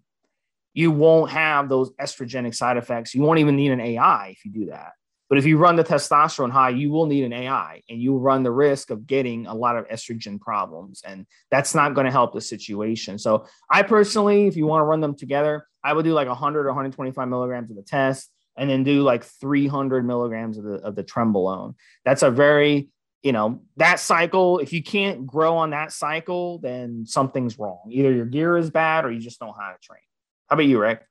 you 0.73 0.91
won't 0.91 1.31
have 1.31 1.69
those 1.69 1.91
estrogenic 1.93 2.55
side 2.55 2.77
effects. 2.77 3.13
You 3.13 3.21
won't 3.21 3.39
even 3.39 3.55
need 3.55 3.71
an 3.71 3.81
AI 3.81 4.29
if 4.29 4.45
you 4.45 4.51
do 4.51 4.65
that. 4.67 4.93
But 5.33 5.39
if 5.39 5.47
you 5.47 5.57
run 5.57 5.75
the 5.75 5.83
testosterone 5.83 6.51
high, 6.51 6.69
you 6.69 6.91
will 6.91 7.07
need 7.07 7.23
an 7.23 7.33
AI 7.33 7.81
and 7.89 7.99
you 7.99 8.15
run 8.19 8.43
the 8.43 8.51
risk 8.51 8.91
of 8.91 9.07
getting 9.07 9.47
a 9.47 9.55
lot 9.55 9.75
of 9.75 9.87
estrogen 9.87 10.39
problems. 10.39 11.01
And 11.03 11.25
that's 11.49 11.73
not 11.73 11.95
going 11.95 12.05
to 12.05 12.11
help 12.11 12.35
the 12.35 12.39
situation. 12.39 13.17
So, 13.17 13.47
I 13.67 13.81
personally, 13.81 14.45
if 14.45 14.55
you 14.55 14.67
want 14.67 14.81
to 14.81 14.85
run 14.85 15.01
them 15.01 15.15
together, 15.15 15.65
I 15.83 15.91
would 15.91 16.05
do 16.05 16.13
like 16.13 16.27
100 16.27 16.67
or 16.67 16.69
125 16.69 17.27
milligrams 17.27 17.71
of 17.71 17.77
the 17.77 17.81
test 17.81 18.29
and 18.57 18.69
then 18.69 18.83
do 18.83 19.01
like 19.01 19.23
300 19.23 20.05
milligrams 20.05 20.59
of 20.59 20.65
the, 20.65 20.75
of 20.75 20.95
the 20.95 21.03
trenbolone. 21.03 21.73
That's 22.05 22.21
a 22.21 22.29
very, 22.29 22.89
you 23.23 23.31
know, 23.31 23.63
that 23.77 23.99
cycle. 23.99 24.59
If 24.59 24.71
you 24.71 24.83
can't 24.83 25.25
grow 25.25 25.57
on 25.57 25.71
that 25.71 25.91
cycle, 25.91 26.59
then 26.59 27.07
something's 27.07 27.57
wrong. 27.57 27.89
Either 27.89 28.11
your 28.11 28.27
gear 28.27 28.55
is 28.55 28.69
bad 28.69 29.03
or 29.03 29.11
you 29.11 29.19
just 29.19 29.39
don't 29.39 29.49
know 29.49 29.55
how 29.59 29.71
to 29.71 29.79
train. 29.81 29.97
How 30.47 30.57
about 30.57 30.67
you, 30.67 30.79
Rick? 30.79 31.01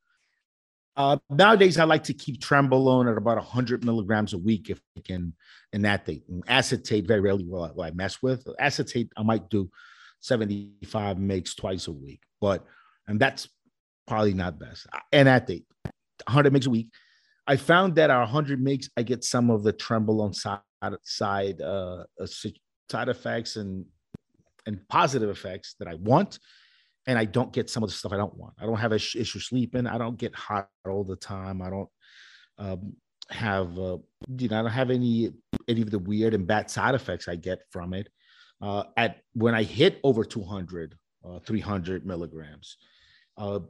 Uh, 0.97 1.17
nowadays, 1.31 1.79
I 1.79 1.85
like 1.85 2.05
to 2.05 2.15
keep 2.15 2.41
trenbolone 2.41 3.11
at 3.11 3.17
about 3.17 3.39
100 3.39 3.85
milligrams 3.85 4.35
a 4.35 4.39
week 4.39 4.69
if 4.69 4.81
I 4.97 5.01
can, 5.01 5.33
and 5.73 5.85
that 5.85 6.05
thing. 6.05 6.23
Acetate, 6.47 7.07
very 7.07 7.21
rarely 7.21 7.45
will 7.45 7.65
I, 7.65 7.71
will 7.73 7.85
I, 7.85 7.91
mess 7.93 8.23
with. 8.23 8.47
Acetate, 8.59 9.11
I 9.17 9.23
might 9.23 9.49
do 9.49 9.71
75 10.21 11.19
makes 11.19 11.55
twice 11.55 11.87
a 11.87 11.93
week, 11.93 12.21
but 12.41 12.65
and 13.09 13.19
that's 13.19 13.49
probably 14.07 14.35
not 14.35 14.59
best. 14.59 14.87
And 15.13 15.29
at 15.29 15.47
the 15.47 15.65
100 16.27 16.53
makes 16.53 16.67
a 16.67 16.71
week. 16.71 16.89
I 17.47 17.57
found 17.57 17.97
that 17.97 18.11
our 18.11 18.21
100 18.21 18.61
makes, 18.61 18.89
I 18.97 19.03
get 19.03 19.25
some 19.25 19.51
of 19.51 19.63
the 19.63 19.73
trenbolone 19.73 20.35
side 20.35 20.61
side 21.03 21.61
uh, 21.61 22.05
uh 22.21 22.27
side 22.91 23.09
effects 23.09 23.57
and 23.57 23.85
and 24.67 24.87
positive 24.89 25.31
effects 25.31 25.75
that 25.79 25.89
I 25.89 25.95
want 25.95 26.39
and 27.06 27.18
I 27.18 27.25
don't 27.25 27.52
get 27.52 27.68
some 27.68 27.82
of 27.82 27.88
the 27.88 27.94
stuff 27.94 28.12
I 28.12 28.16
don't 28.16 28.37
want. 28.37 28.54
I 28.61 28.66
don't 28.66 28.76
have 28.76 28.92
an 28.92 28.97
issue 28.97 29.38
sleeping. 29.40 29.87
I 29.87 29.99
don't 29.99 30.16
get 30.16 30.35
hot 30.35 30.68
all 30.87 31.04
the 31.04 31.16
time. 31.16 31.61
I 31.61 31.71
don't 31.71 31.88
um, 32.59 32.94
have, 33.30 33.76
uh, 33.78 33.99
you 34.37 34.49
know, 34.49 34.61
I 34.61 34.62
don't 34.62 34.71
have 34.71 34.90
any 34.90 35.32
any 35.68 35.82
of 35.82 35.90
the 35.90 35.99
weird 35.99 36.35
and 36.35 36.47
bad 36.47 36.71
side 36.71 36.94
effects 36.94 37.28
I 37.28 37.37
get 37.37 37.61
from 37.71 37.94
it. 37.94 38.09
Uh, 38.61 38.85
at 38.97 39.18
when 39.32 39.54
I 39.54 39.64
hit 39.64 39.99
over 40.04 40.25
200, 40.25 40.97
uh, 41.25 41.40
300 41.40 42.06
milligrams, 42.06 42.76
uh, 43.37 43.61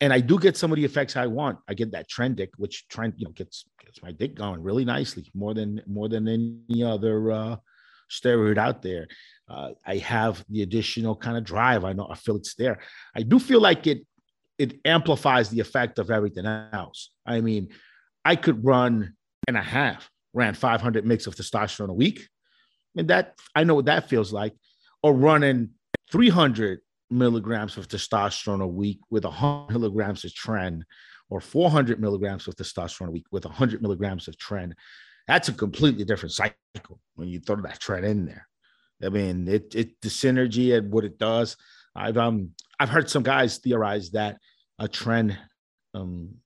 and 0.00 0.12
I 0.12 0.20
do 0.20 0.38
get 0.38 0.56
some 0.56 0.70
of 0.70 0.76
the 0.76 0.84
effects 0.84 1.16
I 1.16 1.26
want. 1.26 1.58
I 1.68 1.74
get 1.74 1.90
that 1.92 2.08
trendic, 2.08 2.50
which 2.56 2.86
trend 2.88 3.14
you 3.16 3.26
know 3.26 3.32
gets 3.32 3.64
gets 3.84 4.02
my 4.02 4.12
dick 4.12 4.34
going 4.36 4.62
really 4.62 4.84
nicely, 4.84 5.30
more 5.34 5.54
than 5.54 5.82
more 5.86 6.08
than 6.08 6.28
any 6.28 6.84
other 6.84 7.32
uh, 7.32 7.56
steroid 8.10 8.58
out 8.58 8.82
there. 8.82 9.08
Uh, 9.48 9.70
I 9.86 9.98
have 9.98 10.44
the 10.48 10.62
additional 10.62 11.14
kind 11.14 11.36
of 11.36 11.44
drive. 11.44 11.84
I 11.84 11.92
know 11.92 12.08
I 12.10 12.16
feel 12.16 12.36
it's 12.36 12.54
there. 12.54 12.78
I 13.14 13.22
do 13.22 13.38
feel 13.38 13.60
like 13.60 13.86
it 13.86 14.06
it 14.58 14.80
amplifies 14.84 15.50
the 15.50 15.60
effect 15.60 15.98
of 15.98 16.10
everything 16.10 16.46
else. 16.46 17.10
I 17.26 17.42
mean, 17.42 17.68
I 18.24 18.36
could 18.36 18.64
run 18.64 19.14
and 19.46 19.56
a 19.56 19.62
half, 19.62 20.10
ran 20.32 20.54
500 20.54 21.04
mix 21.04 21.26
of 21.26 21.36
testosterone 21.36 21.90
a 21.90 21.94
week, 21.94 22.26
and 22.96 23.08
that 23.08 23.34
I 23.54 23.64
know 23.64 23.74
what 23.74 23.84
that 23.84 24.08
feels 24.08 24.32
like, 24.32 24.54
or 25.02 25.14
running 25.14 25.70
300 26.10 26.80
milligrams 27.10 27.76
of 27.76 27.86
testosterone 27.88 28.62
a 28.62 28.66
week 28.66 29.00
with 29.10 29.24
100 29.24 29.72
milligrams 29.72 30.24
of 30.24 30.32
tren, 30.32 30.82
or 31.28 31.40
400 31.40 32.00
milligrams 32.00 32.48
of 32.48 32.56
testosterone 32.56 33.08
a 33.08 33.12
week 33.12 33.26
with 33.30 33.44
100 33.44 33.82
milligrams 33.82 34.26
of 34.26 34.36
tren. 34.36 34.72
That's 35.28 35.48
a 35.48 35.52
completely 35.52 36.04
different 36.04 36.32
cycle 36.32 37.00
when 37.14 37.28
you 37.28 37.40
throw 37.40 37.56
that 37.56 37.80
tren 37.80 38.04
in 38.04 38.26
there. 38.26 38.48
I 39.04 39.08
mean, 39.08 39.48
it 39.48 39.74
it 39.74 40.00
the 40.00 40.08
synergy 40.08 40.76
and 40.76 40.92
what 40.92 41.04
it 41.04 41.18
does. 41.18 41.56
I've 41.94 42.16
um 42.16 42.50
I've 42.78 42.88
heard 42.88 43.10
some 43.10 43.22
guys 43.22 43.58
theorize 43.58 44.10
that 44.12 44.38
a 44.78 44.88
trend 44.88 45.36
um 45.94 46.36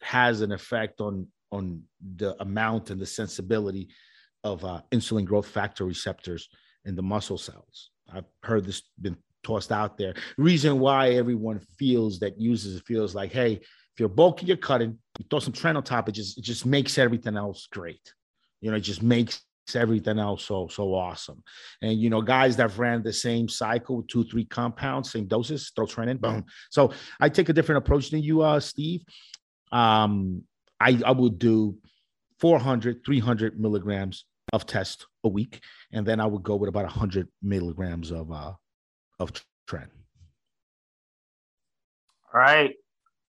has 0.00 0.40
an 0.40 0.52
effect 0.52 1.00
on 1.00 1.28
on 1.50 1.82
the 2.16 2.40
amount 2.42 2.90
and 2.90 3.00
the 3.00 3.06
sensibility 3.06 3.88
of 4.42 4.64
uh, 4.64 4.82
insulin 4.92 5.24
growth 5.24 5.46
factor 5.46 5.84
receptors 5.84 6.48
in 6.84 6.96
the 6.96 7.02
muscle 7.02 7.38
cells. 7.38 7.90
I've 8.12 8.26
heard 8.42 8.64
this 8.64 8.82
been 9.00 9.16
tossed 9.42 9.72
out 9.72 9.96
there. 9.96 10.14
Reason 10.36 10.78
why 10.78 11.10
everyone 11.10 11.60
feels 11.78 12.18
that 12.20 12.40
uses 12.40 12.76
it 12.76 12.86
feels 12.86 13.14
like, 13.14 13.32
hey, 13.32 13.52
if 13.54 14.00
you're 14.00 14.08
bulky, 14.08 14.46
you're 14.46 14.56
cutting, 14.56 14.98
you 15.18 15.24
throw 15.30 15.38
some 15.38 15.52
trend 15.52 15.76
on 15.76 15.84
top, 15.84 16.08
it 16.08 16.12
just 16.12 16.36
it 16.36 16.42
just 16.42 16.66
makes 16.66 16.98
everything 16.98 17.36
else 17.36 17.68
great. 17.70 18.12
You 18.60 18.70
know, 18.70 18.76
it 18.76 18.80
just 18.80 19.02
makes 19.02 19.40
everything 19.74 20.18
else 20.18 20.44
so 20.44 20.68
so 20.68 20.94
awesome. 20.94 21.42
And 21.82 21.98
you 21.98 22.10
know, 22.10 22.20
guys 22.20 22.56
that 22.56 22.76
ran 22.76 23.02
the 23.02 23.12
same 23.12 23.48
cycle, 23.48 24.02
two, 24.02 24.24
three 24.24 24.44
compounds, 24.44 25.10
same 25.10 25.26
doses, 25.26 25.72
throw 25.74 25.86
tren 25.86 26.08
in, 26.08 26.18
boom. 26.18 26.44
So 26.70 26.92
I 27.20 27.28
take 27.28 27.48
a 27.48 27.52
different 27.52 27.78
approach 27.78 28.10
than 28.10 28.22
you, 28.22 28.42
uh, 28.42 28.60
Steve. 28.60 29.02
Um, 29.72 30.42
I 30.80 31.00
I 31.04 31.12
would 31.12 31.38
do 31.38 31.78
400, 32.40 33.04
300 33.04 33.58
milligrams 33.58 34.26
of 34.52 34.66
test 34.66 35.06
a 35.24 35.28
week, 35.28 35.60
and 35.92 36.06
then 36.06 36.20
I 36.20 36.26
would 36.26 36.42
go 36.42 36.56
with 36.56 36.68
about 36.68 36.84
100 36.84 37.28
milligrams 37.42 38.10
of 38.10 38.30
uh 38.30 38.52
of 39.18 39.32
tren. 39.68 39.88
All 42.32 42.40
right. 42.40 42.74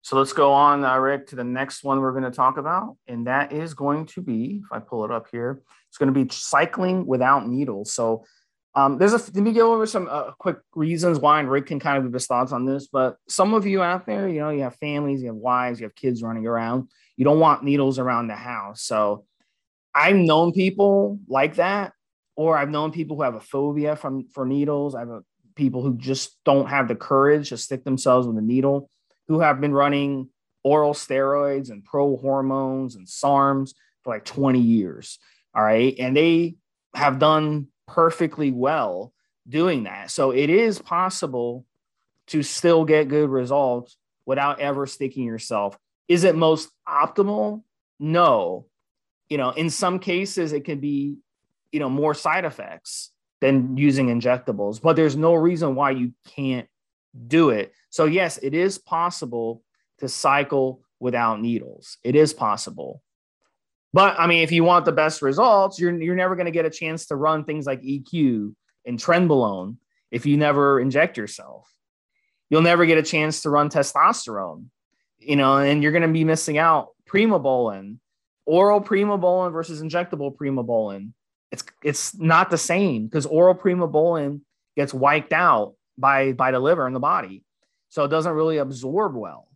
So 0.07 0.15
let's 0.15 0.31
go 0.31 0.53
on, 0.53 0.85
uh, 0.85 0.97
Rick, 0.99 1.27
to 1.27 1.35
the 1.35 1.43
next 1.43 1.83
one 1.83 1.99
we're 1.99 2.13
going 2.13 2.23
to 2.23 2.31
talk 2.31 2.55
about. 2.55 2.95
And 3.09 3.27
that 3.27 3.51
is 3.51 3.73
going 3.73 4.05
to 4.05 4.21
be, 4.21 4.61
if 4.63 4.71
I 4.71 4.79
pull 4.79 5.03
it 5.03 5.11
up 5.11 5.27
here, 5.29 5.61
it's 5.89 5.97
going 5.97 6.13
to 6.13 6.17
be 6.17 6.33
cycling 6.33 7.05
without 7.05 7.45
needles. 7.45 7.91
So 7.91 8.23
um, 8.73 8.97
there's 8.97 9.11
a, 9.11 9.17
let 9.17 9.35
me 9.35 9.51
go 9.51 9.73
over 9.73 9.85
some 9.85 10.07
uh, 10.09 10.31
quick 10.39 10.59
reasons 10.73 11.19
why, 11.19 11.41
and 11.41 11.51
Rick 11.51 11.65
can 11.65 11.81
kind 11.81 11.97
of 11.97 12.05
give 12.05 12.13
his 12.13 12.25
thoughts 12.25 12.53
on 12.53 12.65
this. 12.65 12.87
But 12.87 13.17
some 13.27 13.53
of 13.53 13.65
you 13.65 13.83
out 13.83 14.05
there, 14.05 14.29
you 14.29 14.39
know, 14.39 14.49
you 14.49 14.61
have 14.61 14.77
families, 14.77 15.21
you 15.21 15.27
have 15.27 15.35
wives, 15.35 15.81
you 15.81 15.85
have 15.85 15.95
kids 15.95 16.23
running 16.23 16.47
around. 16.47 16.87
You 17.17 17.25
don't 17.25 17.41
want 17.41 17.65
needles 17.65 17.99
around 17.99 18.27
the 18.27 18.35
house. 18.35 18.83
So 18.83 19.25
I've 19.93 20.15
known 20.15 20.53
people 20.53 21.19
like 21.27 21.55
that, 21.55 21.91
or 22.37 22.57
I've 22.57 22.69
known 22.69 22.93
people 22.93 23.17
who 23.17 23.23
have 23.23 23.35
a 23.35 23.41
phobia 23.41 23.97
from 23.97 24.29
for 24.29 24.45
needles. 24.45 24.95
I 24.95 24.99
have 24.99 25.09
a, 25.09 25.23
people 25.55 25.81
who 25.81 25.97
just 25.97 26.37
don't 26.45 26.69
have 26.69 26.87
the 26.87 26.95
courage 26.95 27.49
to 27.49 27.57
stick 27.57 27.83
themselves 27.83 28.25
with 28.25 28.37
a 28.37 28.41
needle 28.41 28.89
who 29.27 29.39
have 29.39 29.61
been 29.61 29.73
running 29.73 30.29
oral 30.63 30.93
steroids 30.93 31.69
and 31.69 31.83
pro 31.83 32.17
hormones 32.17 32.95
and 32.95 33.07
SARMs 33.07 33.73
for 34.03 34.13
like 34.13 34.25
20 34.25 34.59
years. 34.59 35.19
All 35.55 35.63
right. 35.63 35.95
And 35.99 36.15
they 36.15 36.55
have 36.93 37.19
done 37.19 37.67
perfectly 37.87 38.51
well 38.51 39.13
doing 39.47 39.83
that. 39.83 40.11
So 40.11 40.31
it 40.31 40.49
is 40.49 40.79
possible 40.79 41.65
to 42.27 42.43
still 42.43 42.85
get 42.85 43.07
good 43.07 43.29
results 43.29 43.97
without 44.25 44.59
ever 44.59 44.85
sticking 44.85 45.23
yourself. 45.23 45.77
Is 46.07 46.23
it 46.23 46.35
most 46.35 46.69
optimal? 46.87 47.63
No. 47.99 48.65
You 49.29 49.37
know, 49.37 49.51
in 49.51 49.69
some 49.69 49.99
cases, 49.99 50.53
it 50.53 50.65
can 50.65 50.79
be, 50.79 51.17
you 51.71 51.79
know, 51.79 51.89
more 51.89 52.13
side 52.13 52.45
effects 52.45 53.11
than 53.39 53.77
using 53.77 54.07
injectables, 54.07 54.81
but 54.81 54.95
there's 54.95 55.15
no 55.15 55.35
reason 55.35 55.75
why 55.75 55.91
you 55.91 56.11
can't 56.35 56.67
do 57.27 57.49
it. 57.49 57.73
So, 57.89 58.05
yes, 58.05 58.37
it 58.37 58.53
is 58.53 58.77
possible 58.77 59.63
to 59.99 60.07
cycle 60.07 60.81
without 60.99 61.41
needles. 61.41 61.97
It 62.03 62.15
is 62.15 62.33
possible. 62.33 63.01
But 63.93 64.19
I 64.19 64.27
mean, 64.27 64.43
if 64.43 64.51
you 64.51 64.63
want 64.63 64.85
the 64.85 64.91
best 64.91 65.21
results, 65.21 65.79
you're, 65.79 65.99
you're 66.01 66.15
never 66.15 66.35
going 66.35 66.45
to 66.45 66.51
get 66.51 66.65
a 66.65 66.69
chance 66.69 67.07
to 67.07 67.15
run 67.15 67.45
things 67.45 67.65
like 67.65 67.81
EQ 67.81 68.53
and 68.85 68.99
trenbolone 68.99 69.77
if 70.11 70.25
you 70.25 70.37
never 70.37 70.79
inject 70.79 71.17
yourself. 71.17 71.71
You'll 72.49 72.61
never 72.61 72.85
get 72.85 72.97
a 72.97 73.03
chance 73.03 73.41
to 73.41 73.49
run 73.49 73.69
testosterone, 73.69 74.65
you 75.19 75.35
know, 75.35 75.57
and 75.57 75.83
you're 75.83 75.91
going 75.91 76.03
to 76.03 76.07
be 76.07 76.23
missing 76.23 76.57
out 76.57 76.89
primobolan, 77.07 77.97
oral 78.45 78.81
primobolan 78.81 79.51
versus 79.51 79.81
injectable 79.81 80.35
primobolan. 80.35 81.11
It's 81.51 81.63
it's 81.83 82.17
not 82.17 82.49
the 82.49 82.57
same 82.57 83.05
because 83.05 83.25
oral 83.25 83.55
primobolan 83.55 84.41
gets 84.75 84.93
wiped 84.93 85.33
out 85.33 85.75
by 85.97 86.33
by 86.33 86.51
the 86.51 86.59
liver 86.59 86.85
and 86.85 86.95
the 86.95 86.99
body 86.99 87.43
so 87.89 88.03
it 88.03 88.09
doesn't 88.09 88.33
really 88.33 88.57
absorb 88.57 89.15
well 89.15 89.47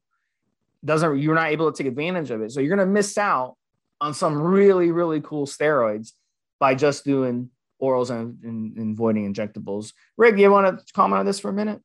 doesn't 0.83 1.19
you're 1.19 1.35
not 1.35 1.51
able 1.51 1.71
to 1.71 1.77
take 1.77 1.89
advantage 1.89 2.31
of 2.31 2.41
it 2.41 2.51
so 2.51 2.59
you're 2.59 2.75
going 2.75 2.87
to 2.87 2.91
miss 2.91 3.17
out 3.17 3.55
on 3.99 4.13
some 4.13 4.41
really 4.41 4.91
really 4.91 5.21
cool 5.21 5.45
steroids 5.45 6.13
by 6.59 6.75
just 6.75 7.03
doing 7.03 7.49
orals 7.81 8.11
and, 8.11 8.37
and, 8.43 8.77
and 8.77 8.93
avoiding 8.93 9.31
injectables. 9.31 9.93
Rick, 10.15 10.37
you 10.37 10.51
want 10.51 10.79
to 10.79 10.93
comment 10.93 11.19
on 11.19 11.25
this 11.25 11.39
for 11.39 11.49
a 11.49 11.53
minute? 11.53 11.81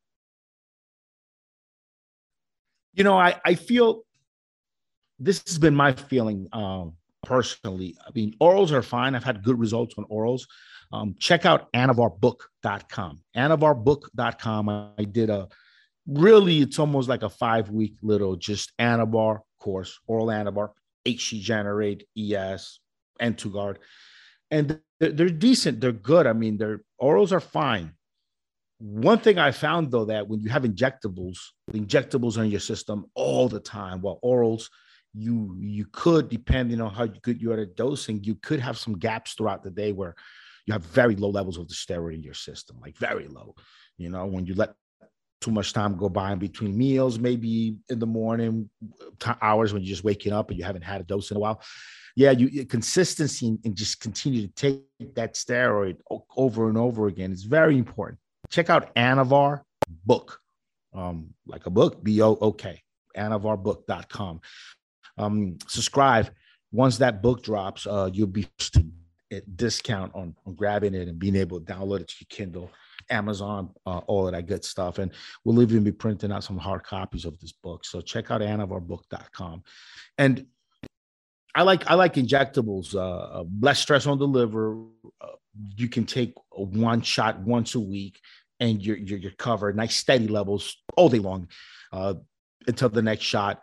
You 2.93 3.05
know, 3.05 3.19
I, 3.19 3.41
I 3.45 3.55
feel 3.55 4.03
this 5.19 5.43
has 5.47 5.59
been 5.59 5.75
my 5.75 5.93
feeling 5.93 6.49
um, 6.53 6.95
personally. 7.27 7.97
I 8.07 8.11
mean, 8.15 8.35
orals 8.41 8.71
are 8.71 8.83
fine. 8.83 9.15
I've 9.15 9.25
had 9.25 9.43
good 9.43 9.59
results 9.59 9.95
on 9.99 10.05
orals. 10.05 10.43
Um, 10.93 11.17
check 11.19 11.45
out 11.45 11.71
anavarbook.com. 11.73 13.21
Anavarbook.com. 13.37 14.93
I 14.97 15.05
did 15.05 15.31
a 15.31 15.49
really, 16.07 16.61
it's 16.61 16.79
almost 16.79 17.09
like 17.09 17.23
a 17.23 17.29
five 17.29 17.69
week 17.71 17.97
little 18.01 18.37
just 18.37 18.73
Anavar 18.79 19.41
course, 19.59 19.99
oral 20.07 20.29
Anavar, 20.29 20.71
HC 21.05 21.41
Generate, 21.41 22.07
ES, 22.17 22.79
Entugard. 23.21 23.77
And 24.51 24.81
they're, 25.01 25.13
they're 25.13 25.29
decent. 25.29 25.81
They're 25.81 25.93
good. 25.93 26.29
I 26.29 26.33
mean, 26.33 26.57
their 26.57 26.83
orals 27.03 27.33
are 27.33 27.41
fine. 27.41 27.93
One 28.79 29.19
thing 29.19 29.39
I 29.39 29.51
found 29.51 29.91
though 29.91 30.05
that 30.05 30.29
when 30.29 30.41
you 30.41 30.51
have 30.51 30.63
injectables, 30.63 31.39
injectables 31.73 32.39
in 32.39 32.51
your 32.51 32.61
system 32.61 33.07
all 33.15 33.49
the 33.49 33.59
time, 33.59 34.01
while 34.03 34.21
orals, 34.23 34.69
you 35.17 35.57
you 35.59 35.87
could, 35.93 36.29
depending 36.29 36.81
on 36.81 36.93
how 36.93 37.07
good 37.07 37.41
you 37.41 37.53
are 37.53 37.61
at 37.61 37.77
dosing, 37.77 38.23
you 38.23 38.35
could 38.37 38.61
have 38.61 38.77
some 38.79 38.99
gaps 38.99 39.35
throughout 39.35 39.63
the 39.63 39.71
day 39.71 39.93
where 39.93 40.15
you 40.67 40.73
have 40.73 40.85
very 40.85 41.17
low 41.17 41.31
levels 41.31 41.57
of 41.57 41.69
the 41.69 41.75
steroid 41.75 42.15
in 42.15 42.23
your 42.23 42.35
system, 42.35 42.79
like 42.81 42.97
very 42.97 43.27
low. 43.29 43.55
You 43.97 44.11
know, 44.11 44.27
when 44.27 44.47
you 44.47 44.55
let 44.55 44.75
too 45.41 45.51
much 45.51 45.73
time 45.73 45.97
go 45.97 46.09
by 46.09 46.33
in 46.33 46.39
between 46.39 46.77
meals, 46.77 47.19
maybe 47.19 47.77
in 47.89 47.99
the 47.99 48.07
morning 48.07 48.69
t- 49.19 49.31
hours 49.41 49.73
when 49.73 49.83
you're 49.83 49.89
just 49.89 50.05
waking 50.05 50.33
up 50.33 50.51
and 50.51 50.59
you 50.59 50.65
haven't 50.65 50.83
had 50.83 51.01
a 51.01 51.05
dose 51.05 51.31
in 51.31 51.37
a 51.37 51.41
while. 51.41 51.63
Yeah, 52.15 52.31
you 52.31 52.65
consistency 52.65 53.59
and 53.65 53.77
just 53.77 54.01
continue 54.01 54.47
to 54.47 54.53
take 54.55 54.83
that 55.15 55.35
steroid 55.35 55.99
over 56.37 56.69
and 56.69 56.79
over 56.79 57.09
again 57.09 57.31
is 57.31 57.45
very 57.45 57.77
important. 57.79 58.19
Check 58.49 58.71
out 58.71 58.95
Anavar 58.95 59.61
book, 60.05 60.41
um, 60.95 61.35
like 61.47 61.67
a 61.67 61.71
book, 61.71 62.03
B 62.03 62.23
O 62.23 62.37
O 62.41 62.53
K, 62.53 62.83
anavarbook.com. 63.17 64.41
Um, 65.19 65.59
subscribe. 65.67 66.31
Once 66.73 66.99
that 66.99 67.23
book 67.23 67.43
drops, 67.43 67.87
uh, 67.87 68.11
you'll 68.13 68.27
be 68.27 68.47
at 69.33 69.57
discount 69.57 70.15
on, 70.15 70.35
on 70.47 70.55
grabbing 70.55 70.95
it 70.95 71.09
and 71.09 71.19
being 71.19 71.37
able 71.37 71.61
to 71.61 71.73
download 71.73 72.01
it 72.01 72.09
to 72.09 72.15
your 72.21 72.27
Kindle, 72.29 72.71
Amazon, 73.11 73.71
uh, 73.87 73.99
all 74.07 74.27
of 74.27 74.35
that 74.35 74.47
good 74.47 74.65
stuff. 74.65 74.99
And 74.99 75.13
we'll 75.45 75.63
even 75.63 75.85
be 75.85 75.93
printing 75.93 76.33
out 76.33 76.45
some 76.45 76.59
hard 76.59 76.85
copies 76.85 77.25
of 77.25 77.39
this 77.41 77.53
book. 77.53 77.85
So 77.85 78.01
check 78.01 78.31
out 78.31 78.41
anavarbook.com. 78.41 79.63
And 80.19 80.47
I 81.55 81.63
like 81.63 81.91
I 81.91 81.95
like 81.95 82.15
injectables. 82.15 82.95
Uh, 82.95 83.01
uh, 83.41 83.45
less 83.61 83.81
stress 83.81 84.07
on 84.07 84.19
the 84.19 84.27
liver. 84.27 84.77
Uh, 85.21 85.37
you 85.77 85.89
can 85.89 86.05
take 86.05 86.35
one 86.51 87.01
shot 87.01 87.41
once 87.41 87.75
a 87.75 87.81
week, 87.81 88.21
and 88.61 88.85
you're 88.85 88.99
you're, 88.99 89.19
you're 89.19 89.31
covered. 89.33 89.75
Nice 89.75 89.97
steady 89.97 90.29
levels 90.29 90.77
all 90.99 91.09
day 91.09 91.19
long 91.19 91.49
uh, 91.95 92.13
until 92.67 92.91
the 92.91 93.01
next 93.01 93.25
shot. 93.25 93.63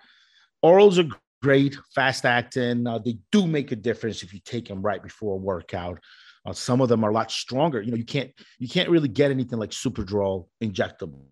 Orals 0.65 0.97
are 0.97 1.15
great, 1.43 1.77
fast 1.93 2.25
acting. 2.25 2.87
Uh, 2.87 2.97
they 2.97 3.17
do 3.31 3.45
make 3.45 3.71
a 3.73 3.75
difference 3.75 4.23
if 4.23 4.33
you 4.33 4.39
take 4.45 4.67
them 4.67 4.81
right 4.81 5.03
before 5.03 5.33
a 5.33 5.37
workout. 5.37 5.99
Uh, 6.45 6.53
some 6.53 6.81
of 6.81 6.89
them 6.89 7.03
are 7.03 7.11
a 7.11 7.13
lot 7.13 7.29
stronger. 7.29 7.81
You 7.81 7.91
know, 7.91 7.97
you 7.97 8.05
can't 8.05 8.31
you 8.59 8.67
can't 8.67 8.89
really 8.89 9.07
get 9.09 9.29
anything 9.29 9.59
like 9.59 9.71
Superdrol 9.71 10.47
injectable. 10.61 11.25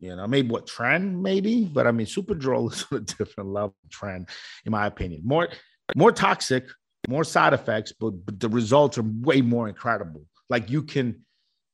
You 0.00 0.16
know, 0.16 0.26
maybe 0.26 0.48
what 0.48 0.66
Tren 0.66 1.20
maybe, 1.20 1.64
but 1.64 1.86
I 1.86 1.92
mean 1.92 2.06
Superdrol 2.06 2.72
is 2.72 2.86
a 2.90 3.00
different 3.00 3.50
level 3.50 3.76
trend, 3.90 4.28
in 4.64 4.72
my 4.72 4.86
opinion. 4.86 5.22
More 5.24 5.48
more 5.94 6.12
toxic, 6.12 6.66
more 7.06 7.24
side 7.24 7.52
effects, 7.52 7.92
but, 7.98 8.10
but 8.24 8.40
the 8.40 8.48
results 8.48 8.98
are 8.98 9.04
way 9.20 9.40
more 9.40 9.68
incredible. 9.68 10.22
Like 10.50 10.70
you 10.70 10.82
can, 10.82 11.24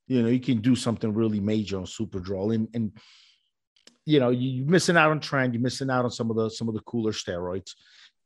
you 0.07 0.23
know, 0.23 0.29
you 0.29 0.41
can 0.41 0.61
do 0.61 0.77
something 0.77 1.13
really 1.13 1.41
major 1.41 1.79
on 1.79 1.85
Superdrol, 1.85 2.55
and 2.55 2.69
and 2.75 2.93
you 4.07 4.21
know 4.21 4.31
you're 4.31 4.67
missing 4.67 4.97
out 4.97 5.11
on 5.11 5.21
trend 5.21 5.55
you're 5.55 5.63
missing 5.63 5.91
out 5.91 6.05
on 6.05 6.11
some 6.11 6.31
of 6.31 6.37
the 6.37 6.51
some 6.51 6.69
of 6.69 6.75
the 6.75 6.81
cooler 6.81 7.13
steroids, 7.13 7.73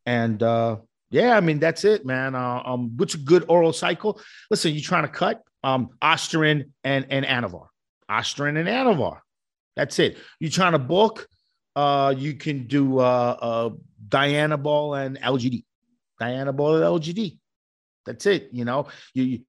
and 0.06 0.42
uh 0.42 0.76
yeah, 1.10 1.36
I 1.36 1.40
mean 1.40 1.58
that's 1.58 1.84
it, 1.84 2.04
man. 2.04 2.34
Uh, 2.34 2.62
um, 2.64 2.96
what's 2.96 3.14
a 3.14 3.18
good 3.18 3.46
oral 3.48 3.72
cycle? 3.72 4.20
Listen, 4.50 4.72
you're 4.72 4.82
trying 4.82 5.04
to 5.04 5.08
cut 5.08 5.42
um 5.64 5.90
Ostarine 6.02 6.70
and 6.84 7.06
and 7.10 7.24
Anavar, 7.24 7.68
Ostarine 8.10 8.58
and 8.58 8.68
Anavar. 8.68 9.20
That's 9.76 9.98
it. 9.98 10.18
You're 10.40 10.50
trying 10.50 10.72
to 10.72 10.78
bulk. 10.78 11.28
Uh, 11.74 12.12
you 12.16 12.34
can 12.34 12.66
do 12.66 12.98
uh, 12.98 13.36
uh 13.40 13.70
Dianabol 14.08 15.04
and 15.04 15.18
LGD. 15.20 15.64
Dianabol 16.20 16.74
and 16.76 17.02
LGD. 17.02 17.38
That's 18.04 18.26
it. 18.26 18.48
You 18.52 18.64
know, 18.64 18.88
you 19.14 19.40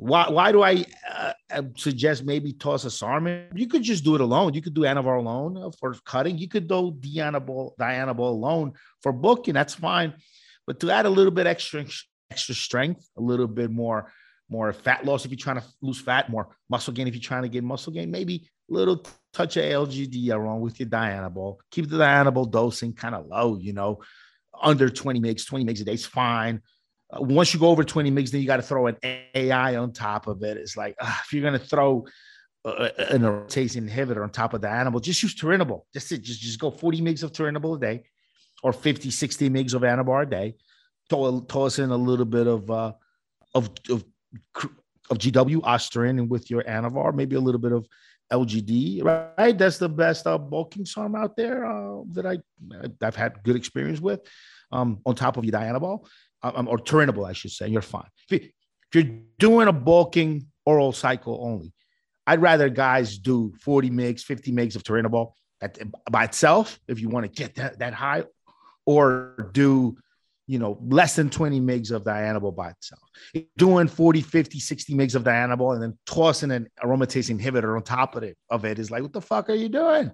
why 0.00 0.30
why 0.30 0.50
do 0.50 0.62
I 0.62 0.82
uh, 1.14 1.32
uh, 1.52 1.62
suggest 1.76 2.24
maybe 2.24 2.54
toss 2.54 2.86
a 2.86 2.88
Sarmin? 2.88 3.52
You 3.54 3.66
could 3.66 3.82
just 3.82 4.02
do 4.02 4.14
it 4.14 4.22
alone. 4.22 4.54
You 4.54 4.62
could 4.62 4.72
do 4.72 4.80
Anavar 4.80 5.18
alone 5.18 5.70
for 5.78 5.94
cutting. 6.06 6.38
You 6.38 6.48
could 6.48 6.66
do 6.66 6.96
Dianabol, 6.98 7.76
Dianabol 7.76 8.30
alone 8.30 8.72
for 9.02 9.12
booking. 9.12 9.52
That's 9.52 9.74
fine. 9.74 10.14
But 10.66 10.80
to 10.80 10.90
add 10.90 11.04
a 11.04 11.10
little 11.10 11.30
bit 11.30 11.46
extra 11.46 11.84
extra 12.30 12.54
strength, 12.54 13.06
a 13.18 13.20
little 13.20 13.46
bit 13.46 13.70
more 13.70 14.10
more 14.48 14.72
fat 14.72 15.04
loss 15.04 15.26
if 15.26 15.30
you're 15.30 15.38
trying 15.38 15.60
to 15.60 15.66
lose 15.82 16.00
fat, 16.00 16.30
more 16.30 16.56
muscle 16.70 16.94
gain 16.94 17.06
if 17.06 17.14
you're 17.14 17.20
trying 17.20 17.42
to 17.42 17.50
get 17.50 17.62
muscle 17.62 17.92
gain, 17.92 18.10
maybe 18.10 18.48
a 18.70 18.72
little 18.72 19.04
touch 19.34 19.58
of 19.58 19.64
LGD 19.64 20.30
along 20.32 20.62
with 20.62 20.80
your 20.80 20.88
Diana 20.88 21.28
Dianabol. 21.30 21.58
Keep 21.70 21.90
the 21.90 21.98
Diana 21.98 22.32
Dianabol 22.32 22.50
dosing 22.50 22.94
kind 22.94 23.14
of 23.14 23.26
low, 23.26 23.58
you 23.58 23.74
know, 23.74 24.00
under 24.62 24.88
20 24.88 25.20
mgs, 25.20 25.46
20 25.46 25.66
mgs 25.66 25.82
a 25.82 25.84
day 25.84 25.92
is 25.92 26.06
fine 26.06 26.56
uh, 26.56 26.60
once 27.18 27.52
you 27.52 27.60
go 27.60 27.68
over 27.68 27.84
20 27.84 28.10
mgs, 28.10 28.30
then 28.30 28.40
you 28.40 28.46
got 28.46 28.56
to 28.56 28.62
throw 28.62 28.86
an 28.86 28.96
AI 29.34 29.76
on 29.76 29.92
top 29.92 30.26
of 30.26 30.42
it. 30.42 30.56
It's 30.56 30.76
like 30.76 30.94
uh, 31.00 31.14
if 31.24 31.32
you're 31.32 31.42
going 31.42 31.58
to 31.58 31.64
throw 31.64 32.06
uh, 32.64 32.88
an 32.98 33.22
aromatase 33.22 33.76
inhibitor 33.76 34.22
on 34.22 34.30
top 34.30 34.54
of 34.54 34.60
the 34.60 34.68
animal, 34.68 35.00
just 35.00 35.22
use 35.22 35.34
Turinabol. 35.34 35.82
Just 35.92 36.08
just 36.08 36.40
just 36.40 36.58
go 36.58 36.70
40 36.70 37.00
mgs 37.00 37.22
of 37.22 37.32
Turinabol 37.32 37.76
a 37.76 37.80
day, 37.80 38.02
or 38.62 38.72
50, 38.72 39.10
60 39.10 39.50
mgs 39.50 39.74
of 39.74 39.82
Anavar 39.82 40.22
a 40.22 40.30
day. 40.30 40.54
Toss 41.08 41.42
toss 41.48 41.78
in 41.78 41.90
a 41.90 41.96
little 41.96 42.26
bit 42.26 42.46
of 42.46 42.70
uh, 42.70 42.92
of 43.54 43.70
of 43.88 44.04
of 45.10 45.18
GW 45.18 45.56
Ostarine 45.62 46.20
and 46.20 46.30
with 46.30 46.50
your 46.50 46.62
Anavar, 46.62 47.12
maybe 47.14 47.34
a 47.34 47.40
little 47.40 47.60
bit 47.60 47.72
of 47.72 47.88
LGD, 48.32 49.02
right? 49.04 49.58
That's 49.58 49.78
the 49.78 49.88
best 49.88 50.26
uh, 50.26 50.38
bulking 50.38 50.86
SARM 50.86 51.16
out 51.16 51.36
there 51.36 51.66
uh, 51.66 52.02
that 52.12 52.26
I 52.26 52.38
I've 53.02 53.16
had 53.16 53.42
good 53.42 53.56
experience 53.56 54.00
with. 54.00 54.20
Um, 54.72 55.00
on 55.04 55.16
top 55.16 55.36
of 55.36 55.44
your 55.44 55.52
Dianabol, 55.52 56.06
um, 56.42 56.68
or 56.68 56.78
Turinabol, 56.78 57.28
I 57.28 57.32
should 57.32 57.50
say, 57.50 57.68
you're 57.68 57.82
fine. 57.82 58.08
If, 58.30 58.42
you, 58.94 59.00
are 59.00 59.10
doing 59.38 59.68
a 59.68 59.72
bulking 59.72 60.46
oral 60.64 60.92
cycle 60.92 61.40
only, 61.42 61.72
I'd 62.26 62.42
rather 62.42 62.68
guys 62.68 63.18
do 63.18 63.52
40 63.60 63.90
mgs, 63.90 64.22
50 64.22 64.52
mgs 64.52 64.76
of 64.76 64.82
Turinabol 64.82 65.32
by 66.10 66.24
itself 66.24 66.78
if 66.88 67.00
you 67.00 67.08
want 67.08 67.26
to 67.26 67.30
get 67.30 67.56
that, 67.56 67.78
that 67.80 67.94
high, 67.94 68.24
or 68.86 69.50
do 69.52 69.96
you 70.50 70.58
know 70.58 70.78
less 70.82 71.14
than 71.14 71.30
20 71.30 71.60
mgs 71.60 71.92
of 71.92 72.02
Dianabol 72.02 72.56
by 72.56 72.70
itself. 72.70 73.02
Doing 73.56 73.86
40, 73.86 74.20
50, 74.20 74.58
60 74.58 74.94
mgs 74.94 75.14
of 75.14 75.22
Dianabol 75.22 75.74
and 75.74 75.82
then 75.82 75.96
tossing 76.06 76.50
an 76.50 76.68
aromatase 76.82 77.30
inhibitor 77.30 77.76
on 77.76 77.84
top 77.84 78.16
of 78.16 78.24
it 78.24 78.36
of 78.50 78.64
it 78.64 78.80
is 78.80 78.90
like, 78.90 79.02
what 79.02 79.12
the 79.12 79.20
fuck 79.20 79.48
are 79.48 79.54
you 79.54 79.68
doing? 79.68 80.10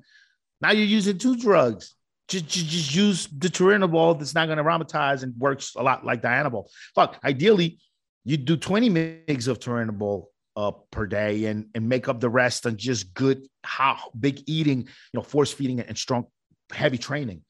Now 0.60 0.72
you're 0.72 0.84
using 0.84 1.16
two 1.16 1.36
drugs 1.36 1.94
just, 2.28 2.48
just, 2.48 2.66
just 2.66 2.94
use 2.94 3.28
the 3.28 3.48
Turinabol 3.48 4.18
that's 4.18 4.34
not 4.34 4.46
going 4.46 4.58
to 4.58 4.64
aromatize 4.64 5.22
and 5.22 5.34
works 5.38 5.74
a 5.76 5.82
lot 5.82 6.04
like 6.04 6.22
Dianabol. 6.22 6.68
Fuck, 6.94 7.18
ideally, 7.24 7.78
you 8.24 8.36
do 8.36 8.56
20 8.56 8.90
mgs 8.90 9.48
of 9.48 9.60
Turinabol 9.60 10.24
uh, 10.56 10.72
per 10.90 11.06
day 11.06 11.44
and, 11.44 11.66
and 11.74 11.88
make 11.88 12.08
up 12.08 12.18
the 12.18 12.28
rest 12.28 12.66
on 12.66 12.76
just 12.76 13.14
good, 13.14 13.46
how 13.62 13.98
big 14.18 14.42
eating, 14.46 14.80
you 14.80 14.86
know, 15.14 15.22
force 15.22 15.52
feeding 15.52 15.80
and 15.80 15.96
strong, 15.96 16.26
heavy 16.72 16.98
training. 16.98 17.42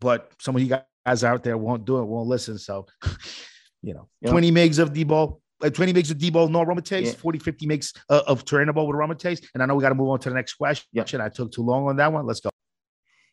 But 0.00 0.32
some 0.40 0.56
of 0.56 0.62
you 0.62 0.76
guys 1.06 1.22
out 1.22 1.44
there 1.44 1.56
won't 1.56 1.84
do 1.84 1.98
it, 1.98 2.04
won't 2.04 2.28
listen. 2.28 2.58
So, 2.58 2.86
you 3.82 3.94
know, 3.94 4.08
20 4.26 4.50
mgs 4.50 4.80
of 4.80 4.92
D-ball, 4.92 5.40
uh, 5.62 5.70
20 5.70 5.92
mgs 5.92 6.10
of 6.10 6.18
D-ball, 6.18 6.48
no 6.48 6.64
aromatase, 6.64 7.06
yeah. 7.06 7.12
40, 7.12 7.38
50 7.38 7.66
mgs 7.68 7.96
uh, 8.10 8.22
of 8.26 8.44
Turinabol 8.44 8.88
with 8.88 8.96
aromatase. 8.96 9.46
And 9.54 9.62
I 9.62 9.66
know 9.66 9.76
we 9.76 9.82
got 9.82 9.90
to 9.90 9.94
move 9.94 10.08
on 10.08 10.18
to 10.20 10.28
the 10.30 10.34
next 10.34 10.54
question. 10.54 10.86
Yeah. 10.92 11.04
I 11.24 11.28
took 11.28 11.52
too 11.52 11.62
long 11.62 11.86
on 11.86 11.96
that 11.96 12.12
one. 12.12 12.26
Let's 12.26 12.40
go. 12.40 12.51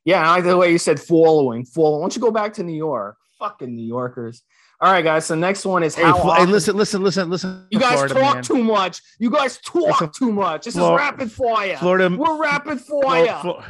Yeah, 0.10 0.28
I 0.28 0.38
like 0.38 0.44
the 0.44 0.58
way 0.58 0.72
you 0.72 0.80
said 0.80 1.00
following. 1.00 1.66
Following. 1.66 2.00
Why 2.00 2.04
don't 2.06 2.16
you 2.16 2.22
go 2.24 2.32
back 2.32 2.54
to 2.54 2.64
New 2.64 2.76
York? 2.76 3.16
Fucking 3.38 3.76
New 3.76 3.86
Yorkers. 3.86 4.42
All 4.82 4.92
right, 4.92 5.04
guys. 5.04 5.28
So 5.28 5.36
next 5.36 5.66
one 5.66 5.84
is 5.84 5.94
how. 5.94 6.02
Hey, 6.02 6.20
often... 6.20 6.48
hey 6.48 6.52
listen, 6.52 6.76
listen, 6.76 7.04
listen, 7.04 7.30
listen. 7.30 7.68
You 7.70 7.80
guys 7.80 7.94
Florida, 7.94 8.14
talk 8.16 8.34
man. 8.34 8.44
too 8.44 8.64
much. 8.64 9.04
You 9.20 9.30
guys 9.30 9.60
talk 9.60 10.12
too 10.16 10.32
much. 10.32 10.66
This 10.66 10.74
Florida, 10.74 10.96
is 10.96 11.12
rapid 11.12 11.32
fire. 11.32 11.78
Florida. 11.78 12.10
We're 12.18 12.42
rapid 12.42 12.82
fire. 12.82 13.64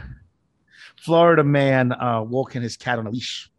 Florida 0.96 1.44
man 1.44 1.92
uh, 1.92 2.22
walking 2.22 2.62
his 2.62 2.78
cat 2.78 3.00
on 3.00 3.08
a 3.08 3.10
leash. 3.10 3.52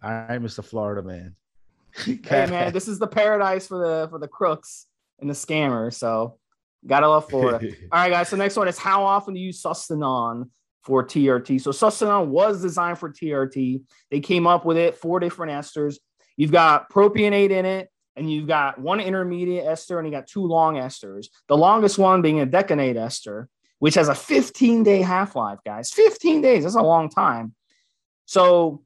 All 0.00 0.10
right, 0.10 0.40
Mr. 0.40 0.64
Florida 0.64 1.02
man. 1.02 1.34
hey 2.04 2.46
man, 2.46 2.72
this 2.72 2.86
is 2.86 3.00
the 3.00 3.08
paradise 3.08 3.66
for 3.66 3.78
the 3.78 4.08
for 4.08 4.20
the 4.20 4.28
crooks 4.28 4.86
and 5.18 5.28
the 5.28 5.34
scammers. 5.34 5.94
So 5.94 6.38
gotta 6.86 7.08
love 7.08 7.28
Florida. 7.28 7.58
All 7.92 8.02
right, 8.02 8.10
guys. 8.10 8.28
So 8.28 8.36
next 8.36 8.54
one 8.54 8.68
is 8.68 8.78
how 8.78 9.02
often 9.02 9.34
do 9.34 9.40
you 9.40 9.52
Sustanon? 9.52 10.48
For 10.84 11.04
TRT. 11.04 11.60
So 11.60 11.70
Sustanon 11.70 12.26
was 12.26 12.60
designed 12.60 12.98
for 12.98 13.10
TRT. 13.10 13.82
They 14.10 14.20
came 14.20 14.46
up 14.46 14.64
with 14.64 14.76
it, 14.76 14.96
four 14.96 15.18
different 15.18 15.52
esters. 15.52 15.96
You've 16.36 16.52
got 16.52 16.90
propionate 16.90 17.50
in 17.50 17.64
it, 17.64 17.88
and 18.16 18.30
you've 18.30 18.46
got 18.46 18.78
one 18.78 19.00
intermediate 19.00 19.66
ester 19.66 19.98
and 19.98 20.06
you 20.06 20.12
got 20.12 20.26
two 20.26 20.44
long 20.44 20.76
esters. 20.76 21.26
The 21.48 21.56
longest 21.56 21.98
one 21.98 22.22
being 22.22 22.40
a 22.40 22.46
decanate 22.46 22.96
ester, 22.96 23.48
which 23.78 23.94
has 23.94 24.08
a 24.08 24.14
15 24.14 24.82
day 24.82 25.02
half 25.02 25.34
life, 25.34 25.58
guys. 25.64 25.90
15 25.90 26.40
days, 26.40 26.62
that's 26.62 26.76
a 26.76 26.82
long 26.82 27.08
time. 27.08 27.54
So, 28.26 28.82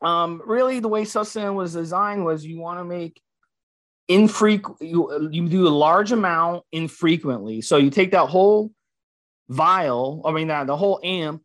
um, 0.00 0.42
really, 0.44 0.80
the 0.80 0.88
way 0.88 1.02
sustanon 1.02 1.54
was 1.54 1.72
designed 1.72 2.24
was 2.24 2.44
you 2.44 2.58
want 2.58 2.80
to 2.80 2.84
make 2.84 3.20
infrequent, 4.08 4.80
you, 4.82 5.30
you 5.30 5.48
do 5.48 5.66
a 5.66 5.70
large 5.70 6.12
amount 6.12 6.64
infrequently. 6.72 7.60
So, 7.60 7.76
you 7.76 7.90
take 7.90 8.10
that 8.12 8.28
whole 8.28 8.72
vial, 9.48 10.22
I 10.24 10.32
mean, 10.32 10.48
that 10.48 10.66
the 10.66 10.76
whole 10.76 11.00
amp, 11.02 11.42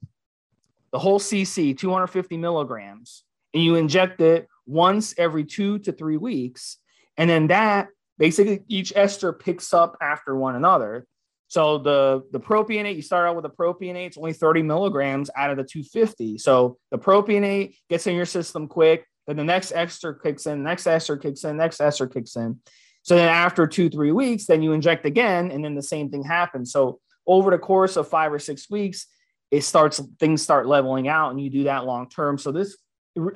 the 0.91 0.99
whole 0.99 1.19
CC, 1.19 1.77
250 1.77 2.37
milligrams, 2.37 3.23
and 3.53 3.63
you 3.63 3.75
inject 3.75 4.21
it 4.21 4.47
once 4.65 5.13
every 5.17 5.43
two 5.43 5.79
to 5.79 5.91
three 5.91 6.17
weeks. 6.17 6.77
And 7.17 7.29
then 7.29 7.47
that 7.47 7.87
basically 8.17 8.63
each 8.67 8.93
ester 8.95 9.33
picks 9.33 9.73
up 9.73 9.97
after 10.01 10.35
one 10.35 10.55
another. 10.55 11.05
So 11.47 11.79
the 11.79 12.23
the 12.31 12.39
propionate, 12.39 12.95
you 12.95 13.01
start 13.01 13.27
out 13.27 13.35
with 13.35 13.45
a 13.45 13.49
propionate, 13.49 14.07
it's 14.07 14.17
only 14.17 14.33
30 14.33 14.61
milligrams 14.61 15.31
out 15.35 15.49
of 15.49 15.57
the 15.57 15.63
250. 15.63 16.37
So 16.37 16.77
the 16.91 16.99
propionate 16.99 17.75
gets 17.89 18.05
in 18.05 18.15
your 18.15 18.27
system 18.27 18.67
quick. 18.67 19.05
Then 19.25 19.37
the 19.37 19.43
next 19.43 19.71
ester 19.71 20.13
kicks 20.13 20.45
in, 20.45 20.63
next 20.63 20.85
ester 20.85 21.17
kicks 21.17 21.43
in, 21.43 21.57
next 21.57 21.81
ester 21.81 22.07
kicks 22.07 22.35
in. 22.35 22.59
So 23.03 23.15
then 23.15 23.29
after 23.29 23.65
two, 23.65 23.89
three 23.89 24.11
weeks, 24.11 24.45
then 24.45 24.61
you 24.61 24.73
inject 24.73 25.05
again, 25.05 25.51
and 25.51 25.63
then 25.63 25.73
the 25.73 25.81
same 25.81 26.09
thing 26.09 26.23
happens. 26.23 26.71
So 26.71 26.99
over 27.29 27.51
the 27.51 27.59
course 27.59 27.95
of 27.95 28.07
five 28.07 28.33
or 28.33 28.39
six 28.39 28.69
weeks, 28.69 29.05
it 29.51 29.61
starts 29.61 30.01
things 30.19 30.41
start 30.41 30.65
leveling 30.67 31.07
out, 31.07 31.29
and 31.29 31.39
you 31.39 31.49
do 31.49 31.63
that 31.65 31.85
long 31.85 32.09
term. 32.09 32.37
So 32.37 32.51
this 32.51 32.75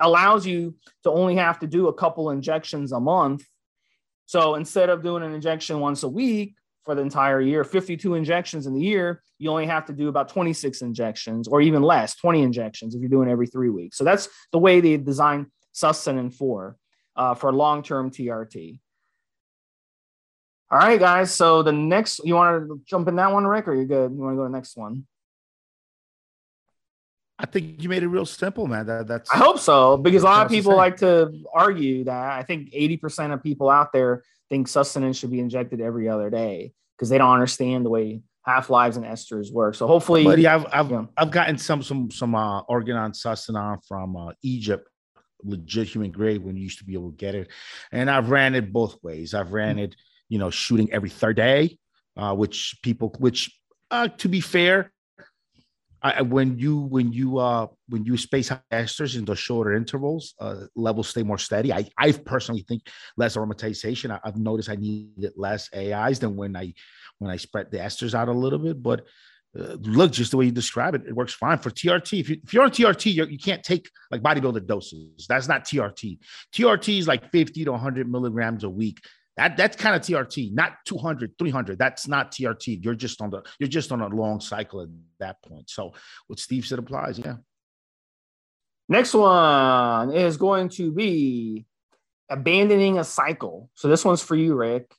allows 0.02 0.46
you 0.46 0.76
to 1.04 1.12
only 1.12 1.36
have 1.36 1.60
to 1.60 1.68
do 1.68 1.88
a 1.88 1.94
couple 1.94 2.32
injections 2.32 2.92
a 2.92 3.00
month. 3.00 3.46
So 4.26 4.56
instead 4.56 4.90
of 4.90 5.04
doing 5.04 5.24
an 5.24 5.34
injection 5.34 5.80
once 5.80 6.02
a 6.04 6.10
week 6.10 6.56
for 6.86 6.96
the 6.96 7.02
entire 7.02 7.40
year, 7.40 7.64
52 7.64 8.16
injections 8.16 8.66
in 8.66 8.74
the 8.74 8.82
year, 8.82 9.22
you 9.38 9.50
only 9.50 9.68
have 9.68 9.86
to 9.86 9.94
do 9.94 10.08
about 10.08 10.30
26 10.30 10.82
injections 10.82 11.48
or 11.48 11.62
even 11.62 11.84
less, 11.84 12.16
20 12.16 12.42
injections 12.42 12.96
if 12.96 13.02
you're 13.02 13.10
doing 13.10 13.30
every 13.30 13.48
three 13.48 13.70
weeks. 13.70 13.98
So 13.98 14.04
that's 14.04 14.28
the 14.52 14.60
way 14.60 14.82
they 14.82 14.98
design 14.98 15.52
Sustanon 15.76 16.34
for 16.34 16.78
uh, 17.16 17.36
for 17.36 17.54
long-term 17.54 18.10
TRT. 18.10 18.80
All 20.74 20.80
right, 20.80 21.00
guys. 21.00 21.32
So 21.32 21.62
the 21.62 21.72
next, 21.72 22.22
you 22.26 22.34
want 22.34 22.68
to 22.68 22.82
jump 22.86 23.08
in 23.08 23.18
that 23.18 23.32
one, 23.32 23.46
Rick, 23.46 23.68
or 23.68 23.76
you're 23.76 23.86
good? 23.86 24.12
You 24.12 24.18
want 24.18 24.34
to 24.34 24.38
go 24.38 24.44
to 24.46 24.50
the 24.50 24.58
next 24.58 24.76
one? 24.76 25.06
I 27.38 27.46
think 27.46 27.84
you 27.84 27.90
made 27.90 28.02
it 28.02 28.08
real 28.08 28.26
simple, 28.26 28.66
man. 28.66 28.88
That, 28.88 29.06
that's 29.06 29.30
I 29.30 29.38
hope 29.38 29.60
so 29.60 29.98
because 29.98 30.24
a 30.24 30.26
lot 30.26 30.48
of 30.48 30.52
people 30.52 30.76
like 30.76 30.98
to 30.98 31.32
argue 31.54 32.06
that. 32.06 32.32
I 32.32 32.42
think 32.42 32.72
80% 32.72 33.36
of 33.36 33.44
people 33.44 33.70
out 33.70 33.94
there 33.94 34.24
think 34.50 34.68
sustenance 34.68 35.20
should 35.20 35.30
be 35.30 35.40
injected 35.40 35.80
every 35.80 36.10
other 36.10 36.32
day 36.32 36.74
because 36.98 37.08
they 37.08 37.20
don't 37.20 37.32
understand 37.32 37.86
the 37.86 37.92
way 37.92 38.22
half 38.44 38.72
lives 38.72 38.98
and 38.98 39.06
esters 39.06 39.54
work. 39.54 39.76
So 39.76 39.86
hopefully, 39.86 40.24
yeah, 40.42 40.56
I've 40.56 40.66
I've, 40.74 40.92
yeah. 40.92 41.06
I've 41.16 41.30
gotten 41.30 41.60
some 41.60 41.84
some 41.84 42.10
some 42.10 42.34
uh, 42.34 42.64
Organon 42.64 43.12
sustanon 43.12 43.78
from 43.88 44.16
uh, 44.16 44.32
Egypt, 44.42 44.90
legit 45.44 45.88
human 45.88 46.10
grade 46.10 46.44
when 46.44 46.58
you 46.58 46.64
used 46.64 46.80
to 46.80 46.84
be 46.84 46.94
able 46.94 47.12
to 47.12 47.18
get 47.18 47.36
it, 47.36 47.52
and 47.92 48.10
I've 48.10 48.32
ran 48.32 48.56
it 48.56 48.74
both 48.74 49.04
ways. 49.04 49.36
I've 49.36 49.54
ran 49.54 49.76
mm-hmm. 49.76 49.86
it, 49.86 49.96
you 50.30 50.40
know, 50.40 50.50
shooting 50.50 50.92
every 50.92 51.10
third 51.10 51.38
day, 51.38 51.78
uh, 52.18 52.34
which 52.34 52.80
people, 52.84 53.14
which 53.20 53.52
uh, 53.92 54.08
to 54.08 54.28
be 54.28 54.42
fair, 54.42 54.92
I, 56.04 56.22
when 56.22 56.60
you 56.60 56.80
when 56.80 57.14
you 57.14 57.38
uh 57.38 57.68
when 57.88 58.04
you 58.04 58.18
space 58.18 58.52
esters 58.72 59.18
into 59.18 59.36
shorter 59.36 59.74
intervals, 59.74 60.34
uh, 60.40 60.66
levels 60.76 61.08
stay 61.08 61.24
more 61.24 61.38
steady. 61.38 61.72
I 61.72 61.88
I 61.98 62.12
personally 62.12 62.66
think 62.68 62.88
less 63.16 63.38
aromatization. 63.38 64.12
I, 64.12 64.20
have 64.26 64.38
noticed 64.38 64.70
I 64.70 64.76
needed 64.76 65.32
less 65.38 65.70
AIs 65.74 66.20
than 66.20 66.36
when 66.36 66.58
I 66.58 66.74
when 67.20 67.32
I 67.32 67.38
spread 67.38 67.72
the 67.72 67.78
esters 67.78 68.14
out 68.14 68.28
a 68.28 68.34
little 68.34 68.60
bit. 68.60 68.84
But 68.84 69.06
uh, 69.58 69.78
look, 69.82 70.12
just 70.12 70.32
the 70.32 70.38
way 70.38 70.46
you 70.46 70.52
describe 70.52 70.94
it, 70.96 71.04
it 71.08 71.16
works 71.16 71.34
fine 71.34 71.60
for 71.60 71.70
TRT. 71.70 72.20
If, 72.20 72.30
you, 72.30 72.38
if 72.44 72.54
you're 72.54 72.64
on 72.64 72.72
TRT, 72.72 73.16
you're, 73.16 73.30
you 73.30 73.38
can 73.38 73.56
not 73.56 73.64
take 73.64 73.90
like 74.12 74.22
bodybuilder 74.22 74.66
doses. 74.66 75.26
That's 75.30 75.48
not 75.48 75.64
TRT. 75.64 76.18
TRT 76.54 77.00
is 77.00 77.08
like 77.08 77.32
50 77.32 77.66
to 77.66 77.72
100 77.72 78.12
milligrams 78.12 78.64
a 78.64 78.70
week. 78.70 79.00
That 79.38 79.58
that's 79.58 79.76
kind 79.76 79.96
of 79.96 80.02
TRT, 80.04 80.54
not 80.54 80.74
200, 80.86 81.34
300. 81.40 81.80
That's 81.80 82.08
not 82.08 82.32
TRT. 82.32 82.84
You're 82.84 82.94
just 82.94 83.22
on 83.22 83.32
the 83.32 83.42
you're 83.60 83.70
just 83.70 83.92
on 83.92 84.02
a 84.02 84.08
long 84.08 84.40
cycle 84.40 84.82
at 84.82 84.90
that 85.20 85.42
point. 85.42 85.70
So 85.70 85.94
what 86.28 86.40
Steve 86.40 86.66
said 86.66 86.80
applies, 86.80 87.18
yeah. 87.18 87.38
Next 88.90 89.14
one 89.14 90.12
is 90.14 90.38
going 90.38 90.70
to 90.70 90.92
be 90.92 91.66
abandoning 92.30 93.00
a 93.00 93.04
cycle. 93.04 93.70
So 93.74 93.88
this 93.88 94.06
one's 94.06 94.22
for 94.22 94.36
you, 94.36 94.56
Rick. 94.56 94.94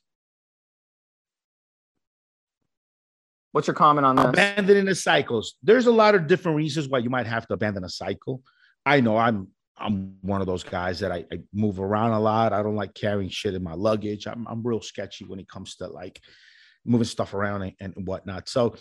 What's 3.51 3.67
your 3.67 3.75
comment 3.75 4.05
on 4.05 4.17
this? 4.17 4.25
Abandoning 4.25 4.83
the 4.83 4.95
cycles. 4.95 5.55
There's 5.63 5.85
a 5.85 5.91
lot 5.91 6.13
of 6.13 6.27
different 6.27 6.57
reasons 6.57 6.89
why 6.89 6.97
you 6.99 7.09
might 7.09 7.25
have 7.25 7.47
to 7.47 7.53
abandon 7.53 7.85
a 7.85 7.89
cycle. 7.89 8.41
I 8.85 8.99
know 8.99 9.15
I'm 9.15 9.47
I'm 9.77 10.17
one 10.21 10.41
of 10.41 10.47
those 10.47 10.63
guys 10.63 10.99
that 10.99 11.11
I, 11.11 11.25
I, 11.31 11.39
move 11.53 11.79
around 11.79 12.11
a 12.11 12.19
lot. 12.19 12.53
I 12.53 12.63
don't 12.63 12.77
like 12.77 12.93
carrying 12.93 13.29
shit 13.29 13.55
in 13.55 13.63
my 13.63 13.73
luggage. 13.73 14.25
I'm, 14.25 14.47
I'm 14.47 14.63
real 14.63 14.81
sketchy 14.81 15.25
when 15.25 15.39
it 15.39 15.49
comes 15.49 15.75
to 15.77 15.87
like 15.87 16.21
moving 16.85 17.05
stuff 17.05 17.33
around 17.33 17.63
and, 17.63 17.93
and 17.95 18.07
whatnot. 18.07 18.47
So 18.47 18.75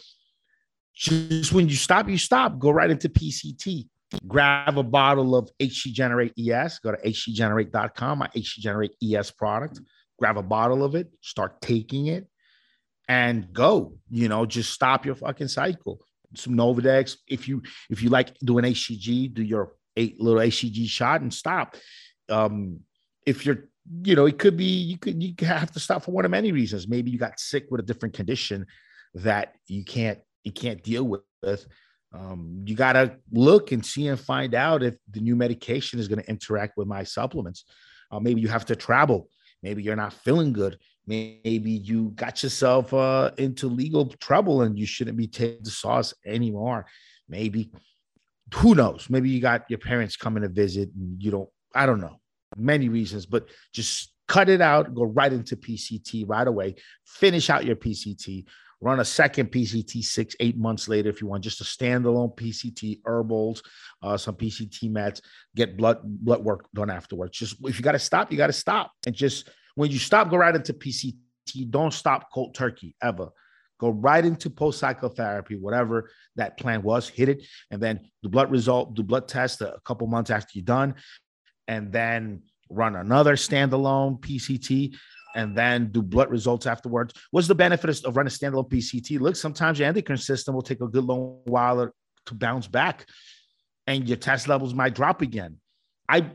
just 0.95 1.53
when 1.53 1.69
you 1.69 1.75
stop, 1.75 2.09
you 2.09 2.19
stop. 2.19 2.59
Go 2.59 2.71
right 2.71 2.91
into 2.91 3.09
PCT. 3.09 3.89
Grab 4.29 4.79
a 4.79 4.83
bottle 4.83 5.35
of 5.35 5.51
HC 5.61 5.93
Generate 5.93 6.33
ES. 6.39 6.79
Go 6.79 6.93
to 6.93 6.99
hcgenerate.com, 6.99 8.19
my 8.19 8.29
HC 8.37 8.61
Generate 8.61 8.95
ES 9.03 9.33
product. 9.33 9.81
Grab 10.19 10.39
a 10.39 10.43
bottle 10.43 10.85
of 10.85 10.95
it. 10.95 11.09
Start 11.21 11.61
taking 11.61 12.07
it, 12.07 12.29
and 13.09 13.53
go. 13.53 13.95
You 14.11 14.29
know, 14.29 14.47
just 14.47 14.73
stop 14.73 15.05
your 15.05 15.17
fucking 15.17 15.49
cycle. 15.49 16.01
Some 16.37 16.55
Novadex. 16.55 17.17
If 17.27 17.49
you 17.49 17.63
if 17.91 18.03
you 18.03 18.11
like 18.11 18.39
doing 18.39 18.65
HCG, 18.65 19.35
do 19.35 19.43
your 19.43 19.73
eight 19.97 20.21
little 20.21 20.41
HCG 20.41 20.89
shot 20.89 21.21
and 21.21 21.33
stop. 21.33 21.77
Um, 22.29 22.81
if 23.27 23.47
you're, 23.47 23.69
you 24.03 24.15
know, 24.17 24.27
it 24.27 24.39
could 24.39 24.57
be 24.57 24.65
you 24.65 24.99
could 24.99 25.23
you 25.23 25.35
have 25.47 25.73
to 25.73 25.81
stop 25.81 26.05
for 26.05 26.13
one 26.13 26.25
of 26.25 26.31
many 26.31 26.53
reasons. 26.53 26.89
Maybe 26.89 27.11
you 27.11 27.19
got 27.19 27.41
sick 27.41 27.67
with 27.71 27.81
a 27.81 27.85
different 27.85 28.15
condition 28.15 28.67
that 29.15 29.55
you 29.67 29.85
can't 29.85 30.19
you 30.43 30.53
can't 30.53 30.83
deal 30.83 31.05
with. 31.05 31.67
Um, 32.13 32.63
you 32.65 32.77
got 32.77 32.93
to 32.93 33.17
look 33.33 33.73
and 33.73 33.85
see 33.85 34.07
and 34.07 34.19
find 34.19 34.55
out 34.55 34.83
if 34.83 34.95
the 35.11 35.21
new 35.21 35.35
medication 35.35 35.99
is 35.99 36.07
going 36.07 36.23
to 36.23 36.29
interact 36.29 36.77
with 36.77 36.87
my 36.87 37.03
supplements. 37.03 37.65
Uh, 38.11 38.21
maybe 38.21 38.41
you 38.41 38.49
have 38.49 38.65
to 38.67 38.77
travel. 38.77 39.29
Maybe 39.63 39.83
you're 39.83 39.97
not 39.97 40.13
feeling 40.13 40.53
good. 40.53 40.79
Maybe 41.07 41.71
you 41.71 42.11
got 42.15 42.43
yourself 42.43 42.95
uh, 42.95 43.33
into 43.39 43.67
legal 43.67 44.07
trouble 44.07 44.63
and 44.63 44.79
you 44.79 44.87
shouldn't 44.87 45.17
be 45.17 45.27
taking 45.27 45.65
the 45.65 45.71
sauce 45.71 46.15
anymore. 46.25 46.87
Maybe 47.29 47.71
who 48.53 48.75
knows? 48.75 49.09
Maybe 49.09 49.31
you 49.31 49.41
got 49.41 49.65
your 49.69 49.79
parents 49.79 50.17
coming 50.17 50.43
to 50.43 50.49
visit 50.49 50.91
and 50.95 51.23
you 51.23 51.31
don't, 51.31 51.49
I 51.75 51.87
don't 51.87 52.01
know, 52.01 52.21
many 52.57 52.89
reasons, 52.89 53.27
but 53.27 53.49
just 53.73 54.13
cut 54.29 54.49
it 54.49 54.61
out, 54.61 54.95
go 54.95 55.05
right 55.05 55.33
into 55.33 55.57
PCT 55.57 56.25
right 56.29 56.47
away, 56.47 56.75
finish 57.05 57.51
out 57.51 57.65
your 57.65 57.77
PCT, 57.77 58.47
run 58.81 59.01
a 59.01 59.05
second 59.05 59.51
PCT 59.51 60.05
six, 60.05 60.37
eight 60.41 60.57
months 60.57 60.89
later 60.89 61.09
if 61.09 61.21
you 61.21 61.27
want 61.27 61.43
just 61.43 61.61
a 61.61 61.65
standalone 61.65 62.37
PCT, 62.37 63.01
herbals, 63.05 63.63
uh, 64.03 64.17
some 64.17 64.35
PCT 64.35 64.91
meds, 64.91 65.21
get 65.57 65.77
blood 65.77 66.01
blood 66.03 66.45
work 66.45 66.67
done 66.75 66.91
afterwards. 66.91 67.39
Just 67.39 67.57
if 67.65 67.79
you 67.79 67.83
got 67.83 67.93
to 67.93 67.99
stop, 67.99 68.31
you 68.31 68.39
got 68.39 68.49
to 68.49 68.53
stop. 68.53 68.93
And 69.07 69.15
just 69.15 69.49
when 69.75 69.91
you 69.91 69.99
stop, 69.99 70.31
go 70.31 70.37
right 70.37 70.55
into 70.55 70.75
PCT. 70.75 71.15
Don't 71.71 71.93
stop 71.93 72.31
cold 72.33 72.55
turkey 72.55 72.97
ever. 73.03 73.29
Go 73.85 73.91
right 73.91 74.25
into 74.25 74.49
post 74.49 74.79
psychotherapy, 74.79 75.57
whatever 75.57 76.09
that 76.37 76.57
plan 76.57 76.83
was, 76.83 77.07
hit 77.07 77.29
it, 77.29 77.43
and 77.71 77.83
then 77.83 78.01
the 78.23 78.31
blood 78.31 78.51
result, 78.51 78.95
do 78.95 79.03
blood 79.03 79.29
test 79.29 79.61
a 79.61 79.79
couple 79.85 80.07
months 80.07 80.31
after 80.31 80.53
you're 80.55 80.65
done, 80.65 80.95
and 81.69 81.93
then 81.93 82.45
run 82.71 82.97
another 82.97 83.37
standalone 83.37 84.19
PCT 84.21 84.97
and 85.35 85.55
then 85.55 85.93
do 85.93 86.01
blood 86.01 86.31
results 86.31 86.65
afterwards. 86.67 87.13
What's 87.31 87.47
the 87.47 87.55
benefit 87.55 88.03
of 88.07 88.17
running 88.17 88.31
standalone 88.31 88.71
PCT? 88.71 89.21
Look, 89.21 89.37
sometimes 89.37 89.79
your 89.79 89.87
endocrine 89.87 90.17
system 90.17 90.55
will 90.55 90.63
take 90.63 90.81
a 90.81 90.89
good 90.89 91.05
long 91.05 91.41
while 91.45 91.93
to 92.25 92.35
bounce 92.35 92.67
back, 92.67 93.05
and 93.87 94.09
your 94.09 94.17
test 94.17 94.49
levels 94.49 94.73
might 94.73 94.95
drop 94.95 95.21
again. 95.21 95.59
I, 96.09 96.31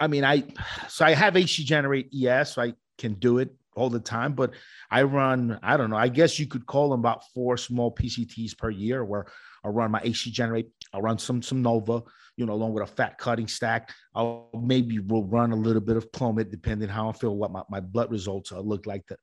I 0.00 0.06
mean, 0.06 0.24
I 0.24 0.44
so 0.88 1.04
I 1.04 1.12
have 1.12 1.36
HC 1.36 1.66
Generate 1.66 2.08
ES, 2.14 2.54
so 2.54 2.62
I 2.62 2.72
can 2.96 3.12
do 3.12 3.40
it 3.40 3.50
all 3.78 3.90
the 3.90 4.00
time, 4.00 4.32
but 4.32 4.52
I 4.90 5.02
run, 5.02 5.58
I 5.62 5.76
don't 5.76 5.90
know, 5.90 5.96
I 5.96 6.08
guess 6.08 6.38
you 6.38 6.46
could 6.46 6.66
call 6.66 6.90
them 6.90 7.00
about 7.00 7.22
four 7.32 7.56
small 7.56 7.94
PCTs 7.94 8.58
per 8.58 8.70
year 8.70 9.04
where 9.04 9.26
I 9.64 9.68
run 9.68 9.90
my 9.90 10.00
HC 10.00 10.32
generate, 10.32 10.68
I'll 10.92 11.02
run 11.02 11.18
some 11.18 11.42
some 11.42 11.62
Nova, 11.62 12.02
you 12.36 12.46
know, 12.46 12.52
along 12.52 12.72
with 12.72 12.82
a 12.82 12.86
fat 12.86 13.18
cutting 13.18 13.48
stack. 13.48 13.90
I'll 14.14 14.50
maybe 14.60 14.98
will 14.98 15.24
run 15.24 15.52
a 15.52 15.56
little 15.56 15.80
bit 15.80 15.96
of 15.96 16.10
plummet 16.12 16.50
depending 16.50 16.88
how 16.88 17.08
I 17.08 17.12
feel, 17.12 17.36
what 17.36 17.50
my, 17.50 17.62
my 17.68 17.80
blood 17.80 18.10
results 18.10 18.52
look 18.52 18.86
like 18.86 19.06
that 19.08 19.18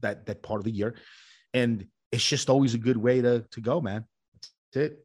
that 0.00 0.26
that 0.26 0.42
part 0.42 0.60
of 0.60 0.64
the 0.64 0.70
year. 0.70 0.94
And 1.54 1.86
it's 2.12 2.26
just 2.26 2.50
always 2.50 2.74
a 2.74 2.78
good 2.78 2.96
way 2.96 3.20
to 3.20 3.44
to 3.52 3.60
go, 3.60 3.80
man. 3.80 4.04
That's 4.72 4.92
it. 4.92 5.04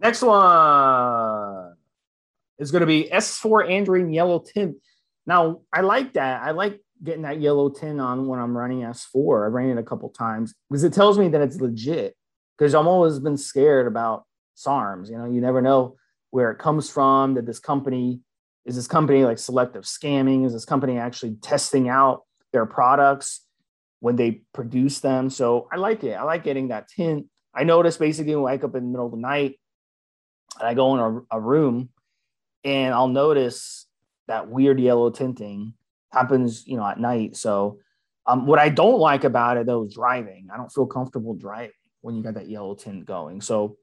Next 0.00 0.22
one 0.22 1.74
is 2.58 2.70
going 2.70 2.80
to 2.80 2.86
be 2.86 3.08
S4 3.12 3.68
Androgen 3.70 4.14
Yellow 4.14 4.40
Tint 4.40 4.76
Now 5.26 5.60
I 5.72 5.82
like 5.82 6.14
that. 6.14 6.42
I 6.42 6.52
like 6.52 6.80
getting 7.02 7.22
that 7.22 7.40
yellow 7.40 7.68
tin 7.68 8.00
on 8.00 8.26
when 8.26 8.38
I'm 8.38 8.56
running 8.56 8.80
S4. 8.80 9.44
I 9.44 9.48
ran 9.48 9.70
it 9.70 9.78
a 9.78 9.82
couple 9.82 10.08
times 10.10 10.54
because 10.70 10.84
it 10.84 10.92
tells 10.92 11.18
me 11.18 11.28
that 11.28 11.40
it's 11.40 11.60
legit. 11.60 12.16
Because 12.56 12.74
I'm 12.74 12.86
always 12.86 13.18
been 13.18 13.36
scared 13.36 13.86
about 13.86 14.24
SARMs. 14.56 15.10
You 15.10 15.18
know, 15.18 15.24
you 15.24 15.40
never 15.40 15.60
know 15.60 15.96
where 16.30 16.50
it 16.50 16.58
comes 16.58 16.90
from. 16.90 17.34
That 17.34 17.46
this 17.46 17.58
company 17.58 18.20
is 18.64 18.76
this 18.76 18.86
company 18.86 19.24
like 19.24 19.38
selective 19.38 19.84
scamming? 19.84 20.46
Is 20.46 20.52
this 20.52 20.64
company 20.64 20.98
actually 20.98 21.36
testing 21.42 21.88
out 21.88 22.22
their 22.52 22.66
products 22.66 23.40
when 24.00 24.16
they 24.16 24.42
produce 24.52 25.00
them? 25.00 25.30
So 25.30 25.68
I 25.72 25.76
like 25.76 26.04
it. 26.04 26.12
I 26.12 26.22
like 26.22 26.44
getting 26.44 26.68
that 26.68 26.88
tint. 26.88 27.26
I 27.54 27.64
notice 27.64 27.96
basically 27.96 28.36
when 28.36 28.44
I 28.44 28.54
wake 28.54 28.64
up 28.64 28.74
in 28.76 28.84
the 28.84 28.90
middle 28.90 29.06
of 29.06 29.12
the 29.12 29.18
night 29.18 29.58
and 30.58 30.68
I 30.68 30.74
go 30.74 30.94
in 30.94 31.26
a, 31.32 31.36
a 31.38 31.40
room 31.40 31.88
and 32.64 32.94
I'll 32.94 33.08
notice 33.08 33.86
that 34.28 34.48
weird 34.48 34.78
yellow 34.78 35.10
tinting 35.10 35.74
happens, 36.12 36.66
you 36.66 36.76
know, 36.76 36.86
at 36.86 37.00
night. 37.00 37.36
So 37.36 37.78
um, 38.26 38.46
what 38.46 38.58
I 38.58 38.68
don't 38.68 38.98
like 38.98 39.24
about 39.24 39.56
it 39.56 39.66
though 39.66 39.84
is 39.84 39.94
driving. 39.94 40.48
I 40.52 40.56
don't 40.56 40.72
feel 40.72 40.86
comfortable 40.86 41.34
driving 41.34 41.72
when 42.00 42.16
you 42.16 42.22
got 42.22 42.34
that 42.34 42.48
yellow 42.48 42.74
tint 42.74 43.04
going. 43.06 43.40
So 43.40 43.76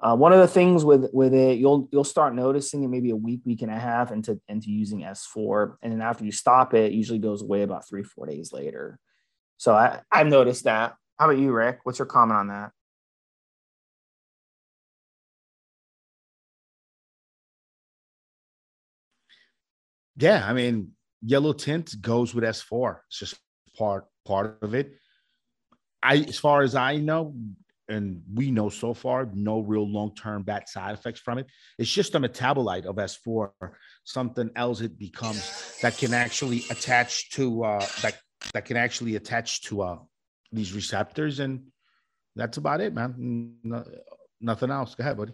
uh, 0.00 0.16
one 0.16 0.32
of 0.32 0.38
the 0.38 0.48
things 0.48 0.84
with 0.84 1.10
with 1.12 1.34
it, 1.34 1.58
you'll 1.58 1.88
you'll 1.92 2.04
start 2.04 2.34
noticing 2.34 2.82
it 2.82 2.88
maybe 2.88 3.10
a 3.10 3.16
week, 3.16 3.40
week 3.44 3.62
and 3.62 3.70
a 3.70 3.78
half 3.78 4.12
into 4.12 4.40
into 4.48 4.70
using 4.70 5.00
S4, 5.00 5.76
and 5.82 5.92
then 5.92 6.00
after 6.00 6.24
you 6.24 6.32
stop 6.32 6.72
it, 6.72 6.86
it 6.86 6.92
usually 6.92 7.18
goes 7.18 7.42
away 7.42 7.62
about 7.62 7.86
three, 7.86 8.02
four 8.02 8.26
days 8.26 8.50
later. 8.52 8.98
So 9.58 9.74
I 9.74 10.00
I've 10.10 10.26
noticed 10.26 10.64
that. 10.64 10.96
How 11.18 11.26
about 11.26 11.38
you, 11.38 11.52
Rick? 11.52 11.80
What's 11.82 11.98
your 11.98 12.06
comment 12.06 12.38
on 12.38 12.48
that? 12.48 12.70
Yeah, 20.16 20.46
I 20.46 20.54
mean, 20.54 20.92
yellow 21.22 21.52
tint 21.52 22.00
goes 22.00 22.34
with 22.34 22.44
S4. 22.44 22.98
It's 23.08 23.18
just 23.18 23.36
part 23.76 24.04
part 24.26 24.58
of 24.62 24.74
it. 24.74 24.94
I, 26.02 26.16
as 26.16 26.38
far 26.38 26.62
as 26.62 26.74
I 26.74 26.96
know, 26.96 27.34
and 27.88 28.22
we 28.32 28.50
know 28.50 28.68
so 28.68 28.94
far, 28.94 29.28
no 29.34 29.60
real 29.60 29.86
long 29.86 30.14
term 30.14 30.42
bad 30.42 30.68
side 30.68 30.94
effects 30.94 31.20
from 31.20 31.38
it. 31.38 31.46
It's 31.78 31.90
just 31.90 32.14
a 32.14 32.20
metabolite 32.20 32.86
of 32.86 32.96
S4, 32.96 33.50
something 34.04 34.50
else 34.56 34.80
it 34.80 34.98
becomes 34.98 35.78
that 35.82 35.98
can 35.98 36.14
actually 36.14 36.62
attach 36.70 37.30
to 37.32 37.64
uh, 37.64 37.86
that 38.02 38.16
that 38.54 38.64
can 38.64 38.76
actually 38.76 39.16
attach 39.16 39.62
to 39.62 39.82
uh, 39.82 39.98
these 40.52 40.72
receptors, 40.72 41.40
and 41.40 41.64
that's 42.36 42.56
about 42.56 42.80
it, 42.80 42.94
man. 42.94 43.56
No, 43.62 43.84
nothing 44.40 44.70
else. 44.70 44.94
Go 44.94 45.02
ahead, 45.02 45.16
buddy. 45.16 45.32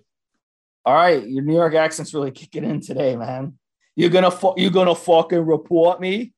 All 0.84 0.94
right, 0.94 1.26
your 1.26 1.42
New 1.42 1.54
York 1.54 1.74
accent's 1.74 2.14
really 2.14 2.30
kicking 2.30 2.64
in 2.64 2.80
today, 2.80 3.16
man. 3.16 3.58
You're 3.96 4.10
gonna 4.10 4.30
fu- 4.30 4.54
you're 4.56 4.70
gonna 4.70 4.94
fucking 4.94 5.44
report 5.44 6.00
me. 6.00 6.34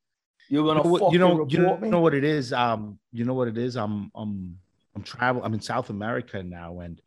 You're 0.49 0.65
gonna 0.65 0.83
you 0.85 0.91
know, 0.91 0.99
fucking 0.99 1.13
you 1.13 1.19
know, 1.19 1.47
you 1.49 1.59
know, 1.59 1.77
know 1.77 2.01
what 2.01 2.15
it 2.15 2.25
is. 2.25 2.53
Um, 2.53 2.99
you 3.13 3.25
know 3.25 3.35
what 3.35 3.49
it 3.49 3.59
is. 3.59 3.77
I'm 3.77 4.11
I'm 4.15 4.57
I'm 4.95 5.03
travel. 5.03 5.43
I'm 5.45 5.55
in 5.55 5.61
South 5.61 5.91
America 5.91 6.43
now, 6.43 6.81
and 6.81 7.01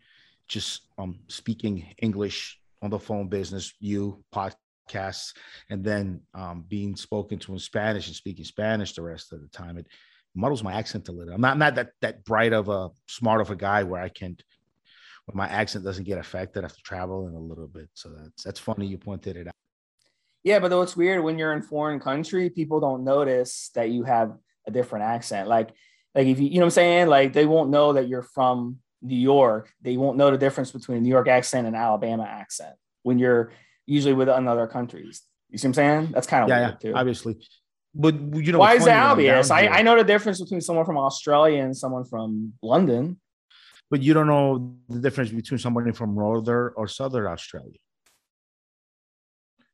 just 0.48 0.88
um 0.98 1.20
speaking 1.28 1.94
English 2.00 2.60
on 2.82 2.90
the 2.90 3.00
phone 3.00 3.30
business, 3.30 3.74
you 3.80 4.24
podcasts, 4.34 5.34
and 5.70 5.84
then 5.84 6.22
um 6.34 6.66
being 6.68 6.98
spoken 6.98 7.40
to 7.40 7.54
in 7.54 7.60
Spanish 7.60 8.08
and 8.08 8.16
speaking 8.16 8.44
Spanish 8.44 8.94
the 8.94 9.02
rest 9.02 9.32
of 9.32 9.42
the 9.42 9.48
time. 9.48 9.78
It 9.78 9.88
muddles 10.36 10.64
my 10.64 10.74
accent 10.74 11.08
a 11.08 11.14
little. 11.14 11.34
I'm 11.34 11.42
not 11.42 11.54
I'm 11.54 11.60
not 11.60 11.76
that 11.76 11.92
that 12.02 12.26
bright 12.26 12.52
of 12.52 12.68
a 12.68 12.90
smart 13.08 13.40
of 13.40 13.52
a 13.52 13.56
guy 13.56 13.84
where 13.84 14.02
I 14.02 14.10
can 14.10 14.36
where 15.26 15.36
my 15.36 15.48
accent 15.48 15.86
doesn't 15.86 16.04
get 16.04 16.18
affected 16.18 16.66
after 16.66 16.82
traveling 16.84 17.36
a 17.36 17.40
little 17.40 17.68
bit. 17.68 17.90
So 17.94 18.10
that's 18.10 18.44
that's 18.44 18.60
funny 18.60 18.86
you 18.86 18.98
pointed 18.98 19.38
it 19.38 19.48
out. 19.48 19.54
Yeah, 20.44 20.60
but 20.60 20.70
though 20.70 20.82
it's 20.82 20.98
weird 20.98 21.24
when 21.24 21.38
you're 21.38 21.54
in 21.54 21.62
foreign 21.62 22.00
country, 22.00 22.50
people 22.50 22.80
don't 22.80 23.04
notice 23.04 23.70
that 23.76 23.90
you 23.90 24.04
have 24.04 24.36
a 24.68 24.72
different 24.72 25.06
accent. 25.06 25.48
Like, 25.48 25.70
like 26.16 26.28
if 26.28 26.40
you, 26.40 26.48
you 26.48 26.56
know 26.56 26.62
what 26.62 26.66
I'm 26.68 26.72
saying? 26.72 27.08
Like 27.08 27.34
they 27.34 27.46
won't 27.46 27.70
know 27.70 27.94
that 27.94 28.08
you're 28.08 28.24
from 28.24 28.78
New 29.02 29.16
York. 29.18 29.72
They 29.82 29.98
won't 29.98 30.18
know 30.18 30.32
the 30.32 30.38
difference 30.38 30.72
between 30.72 30.98
a 30.98 31.02
New 31.02 31.10
York 31.10 31.28
accent 31.28 31.68
and 31.68 31.76
Alabama 31.76 32.24
accent 32.24 32.76
when 33.04 33.20
you're 33.20 33.52
usually 33.86 34.14
with 34.14 34.30
other 34.30 34.68
countries. 34.68 35.22
You 35.50 35.58
see 35.58 35.68
what 35.68 35.70
I'm 35.70 35.74
saying? 35.76 36.12
That's 36.14 36.28
kind 36.28 36.44
of 36.44 36.50
Yeah, 36.50 36.60
weird 36.60 36.78
yeah, 36.84 36.92
too. 36.92 36.96
obviously. 36.98 37.38
But 37.94 38.16
you 38.34 38.52
know, 38.52 38.60
Why 38.60 38.76
is 38.76 38.86
that 38.86 38.92
funny 39.10 39.26
when 39.26 39.34
I'm 39.34 39.40
obvious? 39.40 39.52
I, 39.52 39.68
I 39.68 39.82
know 39.82 39.98
the 39.98 40.04
difference 40.04 40.40
between 40.42 40.62
someone 40.62 40.86
from 40.86 40.98
Australia 40.98 41.62
and 41.64 41.76
someone 41.76 42.06
from 42.06 42.54
London. 42.64 43.20
but 43.90 44.02
you 44.02 44.14
don't 44.14 44.28
know 44.28 44.76
the 44.88 45.00
difference 45.00 45.30
between 45.32 45.58
somebody 45.58 45.92
from 45.92 46.16
northern 46.16 46.72
or 46.78 46.88
southern 46.88 47.28
Australia. 47.28 47.78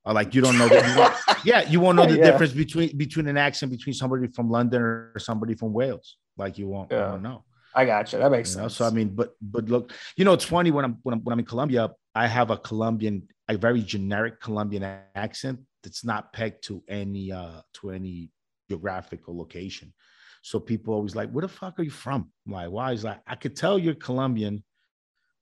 Or 0.08 0.14
like 0.14 0.34
you 0.34 0.42
don't 0.42 0.58
know 0.58 0.70
that 0.70 0.88
you 0.88 1.00
won't, 1.00 1.14
yeah, 1.46 1.70
you 1.70 1.80
won't 1.82 1.98
know 1.98 2.06
the 2.06 2.16
Yeah. 2.16 2.32
difference 2.32 2.54
between 2.54 2.96
between 2.96 3.28
an 3.28 3.38
accent 3.38 3.74
between 3.78 3.94
somebody 3.94 4.28
from 4.28 4.50
London 4.50 4.82
or 4.82 5.20
somebody 5.20 5.54
from 5.54 5.74
Wales. 5.74 6.16
Like 6.38 6.58
you 6.58 6.68
won't, 6.70 6.90
you 6.92 6.98
won't 6.98 7.24
know. 7.24 7.44
I 7.76 7.84
got 7.86 8.12
you. 8.14 8.20
That 8.20 8.32
makes 8.32 8.52
You 8.52 8.62
know? 8.62 8.64
sense. 8.70 8.78
So 8.78 8.86
I 8.86 8.92
mean, 8.92 9.10
but 9.10 9.34
but 9.42 9.66
look, 9.66 9.92
you 10.16 10.24
know, 10.24 10.32
it's 10.32 10.46
funny 10.46 10.72
when 10.72 10.86
I'm 10.86 10.96
when 11.04 11.14
I'm 11.16 11.24
when 11.26 11.34
I'm 11.34 11.40
in 11.40 11.46
Colombia, 11.46 11.92
I 12.16 12.26
have 12.28 12.52
a 12.52 12.58
Colombian, 12.58 13.28
a 13.50 13.58
very 13.58 13.82
generic 13.82 14.40
Colombian 14.40 14.84
accent 15.14 15.60
that's 15.84 16.06
not 16.06 16.32
pegged 16.32 16.64
to 16.70 16.82
any 16.88 17.34
uh 17.34 17.60
to 17.82 17.92
any 17.92 18.30
geographical 18.70 19.38
location. 19.38 19.94
So 20.42 20.60
people 20.62 20.94
always 20.94 21.16
like, 21.16 21.30
where 21.32 21.42
the 21.42 21.50
fuck 21.50 21.78
are 21.80 21.84
you 21.84 21.92
from? 21.92 22.32
I'm 22.46 22.54
like, 22.54 22.70
why? 22.70 22.92
He's 22.92 23.04
like, 23.04 23.20
I 23.28 23.36
could 23.36 23.58
tell 23.58 23.78
you're 23.78 23.96
Colombian 23.96 24.64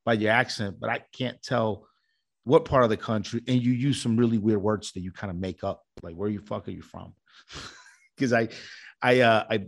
by 0.05 0.13
your 0.13 0.31
accent, 0.31 0.77
but 0.79 0.89
I 0.89 1.03
can't 1.13 1.39
tell 1.43 1.87
what 2.45 2.63
part 2.63 2.83
of 2.83 2.89
the 2.89 2.97
country. 2.97 3.41
And 3.47 3.61
you 3.61 3.73
use 3.73 4.01
some 4.01 4.15
really 4.15 4.37
weird 4.37 4.61
words 4.61 4.93
that 4.93 5.01
you 5.01 5.11
kind 5.11 5.29
of 5.29 5.37
make 5.37 5.63
up, 5.63 5.83
like 6.01 6.15
where 6.15 6.29
you 6.29 6.39
fuck 6.39 6.67
are 6.67 6.71
you 6.71 6.81
from? 6.81 7.13
Because 8.17 8.31
I, 8.31 8.47
I, 9.01 9.19
uh, 9.19 9.43
I, 9.49 9.65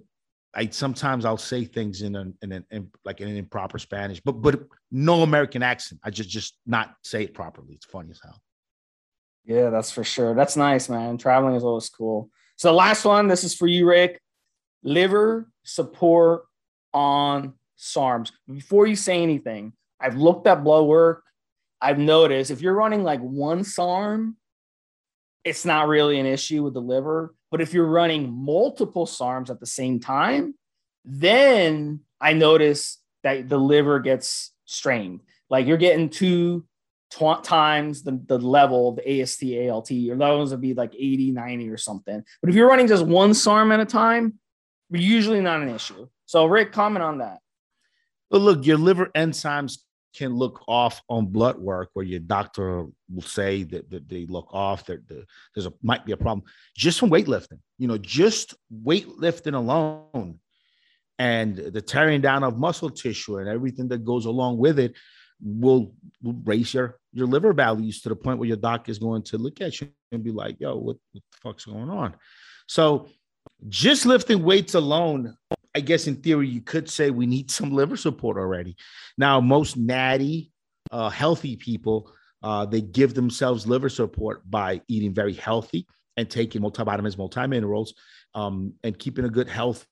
I 0.53 0.69
sometimes 0.69 1.25
I'll 1.25 1.35
say 1.35 1.65
things 1.65 2.01
in 2.01 2.15
an 2.15 2.33
in, 2.41 2.53
an, 2.53 2.65
in 2.71 2.89
like 3.03 3.19
in 3.19 3.27
an 3.27 3.35
improper 3.35 3.77
Spanish, 3.77 4.21
but 4.21 4.41
but 4.41 4.63
no 4.89 5.23
American 5.23 5.61
accent. 5.61 5.99
I 6.01 6.11
just 6.11 6.29
just 6.29 6.57
not 6.65 6.95
say 7.03 7.23
it 7.23 7.33
properly. 7.33 7.73
It's 7.73 7.85
funny 7.85 8.11
as 8.11 8.21
hell. 8.23 8.41
Yeah, 9.43 9.69
that's 9.69 9.91
for 9.91 10.05
sure. 10.05 10.33
That's 10.33 10.55
nice, 10.55 10.87
man. 10.87 11.17
Traveling 11.17 11.55
is 11.55 11.63
always 11.65 11.89
cool. 11.89 12.29
So 12.55 12.73
last 12.73 13.05
one, 13.05 13.27
this 13.27 13.43
is 13.43 13.53
for 13.53 13.67
you, 13.67 13.85
Rick. 13.85 14.21
Liver 14.81 15.49
support 15.63 16.43
on 16.93 17.53
SARMs. 17.77 18.31
Before 18.51 18.87
you 18.87 18.95
say 18.95 19.21
anything, 19.21 19.73
I've 19.99 20.15
looked 20.15 20.47
at 20.47 20.63
blood 20.63 20.85
work. 20.85 21.23
I've 21.81 21.99
noticed 21.99 22.51
if 22.51 22.61
you're 22.61 22.73
running 22.73 23.03
like 23.03 23.19
one 23.19 23.63
SARM, 23.63 24.37
it's 25.43 25.65
not 25.65 25.87
really 25.87 26.19
an 26.19 26.25
issue 26.25 26.63
with 26.63 26.73
the 26.73 26.81
liver. 26.81 27.33
But 27.51 27.61
if 27.61 27.73
you're 27.73 27.87
running 27.87 28.31
multiple 28.31 29.05
SARMs 29.05 29.49
at 29.49 29.59
the 29.59 29.65
same 29.65 29.99
time, 29.99 30.55
then 31.05 32.01
I 32.19 32.33
notice 32.33 32.97
that 33.23 33.47
the 33.47 33.57
liver 33.57 33.99
gets 33.99 34.51
strained. 34.65 35.21
Like 35.49 35.65
you're 35.65 35.77
getting 35.77 36.09
two 36.09 36.65
tw- 37.11 37.43
times 37.43 38.03
the, 38.03 38.19
the 38.25 38.39
level 38.39 38.89
of 38.89 38.95
the 38.97 39.21
AST, 39.21 39.43
ALT, 39.43 39.91
your 39.91 40.17
levels 40.17 40.51
would 40.51 40.61
be 40.61 40.73
like 40.73 40.93
80, 40.93 41.31
90 41.31 41.69
or 41.69 41.77
something. 41.77 42.23
But 42.41 42.49
if 42.49 42.55
you're 42.55 42.67
running 42.67 42.87
just 42.87 43.05
one 43.05 43.33
SARM 43.33 43.71
at 43.71 43.79
a 43.79 43.85
time, 43.85 44.39
usually 44.89 45.41
not 45.41 45.61
an 45.61 45.69
issue. 45.69 46.07
So, 46.25 46.45
Rick, 46.45 46.73
comment 46.73 47.03
on 47.03 47.19
that. 47.19 47.39
But 48.29 48.41
look, 48.41 48.65
your 48.65 48.77
liver 48.77 49.09
enzymes 49.15 49.77
can 50.17 50.33
look 50.33 50.63
off 50.67 51.01
on 51.09 51.27
blood 51.27 51.57
work, 51.57 51.89
where 51.93 52.05
your 52.05 52.19
doctor 52.19 52.85
will 53.13 53.21
say 53.21 53.63
that, 53.63 53.89
that 53.91 54.09
they 54.09 54.25
look 54.25 54.47
off. 54.51 54.85
That 54.85 55.07
the, 55.07 55.25
there's 55.53 55.67
a 55.67 55.73
might 55.83 56.05
be 56.05 56.13
a 56.13 56.17
problem 56.17 56.43
just 56.75 56.99
from 56.99 57.09
weightlifting. 57.09 57.59
You 57.77 57.87
know, 57.87 57.97
just 57.97 58.55
weightlifting 58.83 59.53
alone, 59.53 60.39
and 61.19 61.55
the 61.55 61.81
tearing 61.81 62.21
down 62.21 62.43
of 62.43 62.57
muscle 62.57 62.89
tissue 62.89 63.37
and 63.37 63.47
everything 63.47 63.87
that 63.89 64.05
goes 64.05 64.25
along 64.25 64.57
with 64.57 64.79
it 64.79 64.95
will, 65.41 65.93
will 66.21 66.39
raise 66.43 66.73
your 66.73 66.99
your 67.13 67.27
liver 67.27 67.53
values 67.53 68.01
to 68.01 68.09
the 68.09 68.15
point 68.15 68.39
where 68.39 68.47
your 68.47 68.57
doc 68.57 68.89
is 68.89 68.99
going 68.99 69.23
to 69.23 69.37
look 69.37 69.61
at 69.61 69.79
you 69.79 69.89
and 70.11 70.23
be 70.23 70.31
like, 70.31 70.59
"Yo, 70.59 70.75
what, 70.75 70.97
what 71.11 71.23
the 71.31 71.37
fuck's 71.43 71.65
going 71.65 71.89
on?" 71.89 72.15
So, 72.67 73.07
just 73.69 74.05
lifting 74.05 74.43
weights 74.43 74.73
alone 74.73 75.37
I 75.77 75.79
guess 75.79 76.07
in 76.07 76.15
theory, 76.15 76.47
you 76.47 76.61
could 76.61 76.89
say 76.89 77.11
we 77.11 77.27
need 77.27 77.51
some 77.51 77.71
liver 77.71 77.97
support 77.97 78.37
already. 78.37 78.75
Now, 79.15 79.39
most 79.39 79.77
natty, 79.77 80.51
uh, 80.91 81.09
healthy 81.09 81.55
people, 81.55 82.11
uh, 82.41 82.65
they 82.65 82.81
give 82.81 83.13
themselves 83.13 83.67
liver 83.67 83.87
support 83.87 84.41
by 84.49 84.81
eating 84.87 85.13
very 85.13 85.33
healthy 85.33 85.85
and 86.17 86.27
taking 86.27 86.63
multivitamins, 86.63 87.15
multiminerals, 87.15 87.89
um, 88.33 88.73
and 88.83 88.97
keeping 88.97 89.25
a 89.25 89.29
good, 89.29 89.47
healthy, 89.47 89.85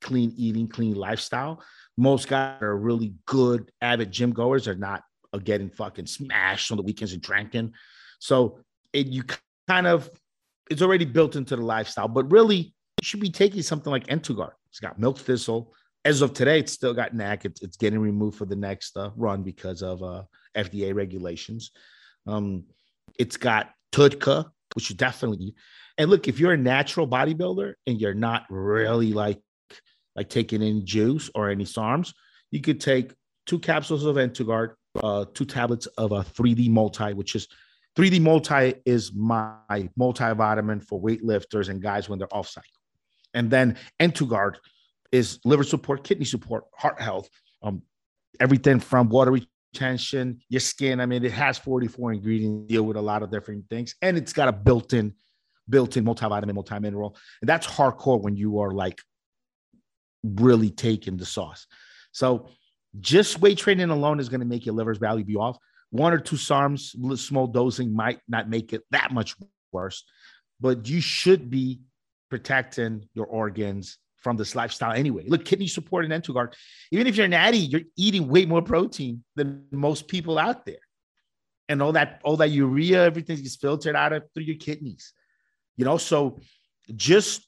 clean 0.00 0.34
eating, 0.36 0.66
clean 0.66 0.96
lifestyle. 0.96 1.62
Most 1.96 2.26
guys 2.26 2.60
are 2.60 2.76
really 2.76 3.14
good, 3.26 3.70
avid 3.80 4.10
gym 4.10 4.32
goers 4.32 4.66
are 4.66 4.74
not 4.74 5.04
uh, 5.32 5.38
getting 5.38 5.70
fucking 5.70 6.06
smashed 6.06 6.72
on 6.72 6.76
the 6.76 6.82
weekends 6.82 7.12
and 7.12 7.22
drinking. 7.22 7.72
So 8.18 8.58
it, 8.92 9.06
you 9.06 9.22
kind 9.68 9.86
of, 9.86 10.10
it's 10.68 10.82
already 10.82 11.04
built 11.04 11.36
into 11.36 11.54
the 11.54 11.62
lifestyle, 11.62 12.08
but 12.08 12.32
really, 12.32 12.74
you 13.00 13.04
should 13.04 13.20
be 13.20 13.30
taking 13.30 13.62
something 13.62 13.92
like 13.92 14.08
Entugard. 14.08 14.54
It's 14.70 14.80
got 14.80 14.98
milk 14.98 15.18
thistle. 15.18 15.74
As 16.04 16.22
of 16.22 16.32
today, 16.32 16.58
it's 16.58 16.72
still 16.72 16.94
got 16.94 17.14
NAC. 17.14 17.44
It's, 17.44 17.62
it's 17.62 17.76
getting 17.76 17.98
removed 17.98 18.38
for 18.38 18.46
the 18.46 18.56
next 18.56 18.96
uh, 18.96 19.10
run 19.16 19.42
because 19.42 19.82
of 19.82 20.02
uh, 20.02 20.22
FDA 20.56 20.94
regulations. 20.94 21.72
Um, 22.26 22.64
it's 23.18 23.36
got 23.36 23.70
Tudka, 23.92 24.50
which 24.74 24.90
you 24.90 24.96
definitely, 24.96 25.54
And 25.98 26.10
look, 26.10 26.28
if 26.28 26.38
you're 26.38 26.52
a 26.52 26.56
natural 26.56 27.06
bodybuilder 27.06 27.74
and 27.86 28.00
you're 28.00 28.14
not 28.14 28.44
really 28.48 29.12
like 29.12 29.40
like 30.16 30.28
taking 30.28 30.62
any 30.62 30.82
juice 30.82 31.30
or 31.34 31.50
any 31.50 31.64
SARMs, 31.64 32.12
you 32.50 32.60
could 32.60 32.80
take 32.80 33.14
two 33.46 33.58
capsules 33.58 34.04
of 34.04 34.16
Entugard, 34.16 34.74
uh, 35.02 35.24
two 35.34 35.44
tablets 35.44 35.86
of 35.86 36.12
a 36.12 36.22
3D 36.22 36.68
multi, 36.68 37.12
which 37.12 37.36
is 37.36 37.46
3D 37.96 38.20
multi 38.20 38.74
is 38.84 39.12
my 39.12 39.54
multivitamin 39.98 40.84
for 40.84 41.00
weightlifters 41.00 41.68
and 41.68 41.82
guys 41.82 42.08
when 42.08 42.18
they're 42.18 42.34
off 42.34 42.48
cycle. 42.48 42.79
And 43.34 43.50
then 43.50 43.76
N2Guard 44.00 44.56
is 45.12 45.40
liver 45.44 45.64
support, 45.64 46.04
kidney 46.04 46.24
support, 46.24 46.64
heart 46.76 47.00
health, 47.00 47.28
um, 47.62 47.82
everything 48.38 48.80
from 48.80 49.08
water 49.08 49.32
retention, 49.72 50.40
your 50.48 50.60
skin. 50.60 51.00
I 51.00 51.06
mean, 51.06 51.24
it 51.24 51.32
has 51.32 51.58
44 51.58 52.12
ingredients, 52.14 52.68
deal 52.68 52.82
with 52.82 52.96
a 52.96 53.00
lot 53.00 53.22
of 53.22 53.30
different 53.30 53.68
things, 53.68 53.94
and 54.02 54.16
it's 54.16 54.32
got 54.32 54.48
a 54.48 54.52
built-in, 54.52 55.14
built-in 55.68 56.04
multivitamin, 56.04 56.54
multi-mineral. 56.54 57.16
And 57.40 57.48
that's 57.48 57.66
hardcore 57.66 58.20
when 58.20 58.36
you 58.36 58.60
are 58.60 58.72
like 58.72 59.00
really 60.22 60.70
taking 60.70 61.16
the 61.16 61.26
sauce. 61.26 61.66
So 62.12 62.48
just 62.98 63.40
weight 63.40 63.58
training 63.58 63.90
alone 63.90 64.20
is 64.20 64.28
going 64.28 64.40
to 64.40 64.46
make 64.46 64.66
your 64.66 64.74
liver's 64.74 64.98
value 64.98 65.24
be 65.24 65.36
off. 65.36 65.56
One 65.90 66.12
or 66.12 66.18
two 66.18 66.36
SARMs, 66.36 67.18
small 67.18 67.46
dosing 67.46 67.94
might 67.94 68.20
not 68.28 68.48
make 68.48 68.72
it 68.72 68.82
that 68.90 69.12
much 69.12 69.34
worse, 69.72 70.04
but 70.60 70.88
you 70.88 71.00
should 71.00 71.50
be 71.50 71.80
protecting 72.30 73.06
your 73.14 73.26
organs 73.26 73.98
from 74.16 74.36
this 74.36 74.54
lifestyle 74.54 74.92
anyway. 74.92 75.24
Look, 75.26 75.44
kidney 75.44 75.66
support 75.66 76.04
and 76.04 76.12
N2Guard. 76.12 76.54
even 76.90 77.06
if 77.06 77.16
you're 77.16 77.28
natty, 77.28 77.58
you're 77.58 77.82
eating 77.96 78.28
way 78.28 78.44
more 78.46 78.62
protein 78.62 79.24
than 79.34 79.64
most 79.72 80.08
people 80.08 80.38
out 80.38 80.64
there. 80.64 80.76
And 81.68 81.82
all 81.82 81.92
that, 81.92 82.20
all 82.24 82.36
that 82.38 82.50
urea, 82.50 83.04
everything 83.04 83.38
is 83.38 83.56
filtered 83.56 83.96
out 83.96 84.12
of 84.12 84.24
through 84.34 84.44
your 84.44 84.56
kidneys. 84.56 85.12
You 85.76 85.84
know, 85.84 85.96
so 85.96 86.40
just 86.96 87.46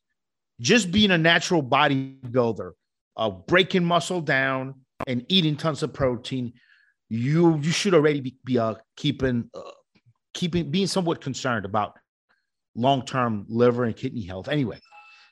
just 0.61 0.93
being 0.93 1.11
a 1.11 1.19
natural 1.19 1.63
bodybuilder, 1.63 2.73
uh, 3.17 3.31
breaking 3.31 3.85
muscle 3.85 4.21
down 4.21 4.75
and 5.07 5.27
eating 5.29 5.57
tons 5.57 5.83
of 5.83 5.93
protein, 5.93 6.53
you 7.09 7.59
you 7.59 7.73
should 7.73 7.95
already 7.95 8.21
be, 8.21 8.37
be 8.45 8.59
uh, 8.59 8.75
keeping 8.97 9.51
uh, 9.55 9.61
keeping 10.33 10.71
being 10.71 10.87
somewhat 10.87 11.21
concerned 11.21 11.65
about 11.65 11.99
long 12.75 13.05
term 13.05 13.47
liver 13.49 13.85
and 13.85 13.97
kidney 13.97 14.23
health. 14.23 14.49
Anyway, 14.49 14.79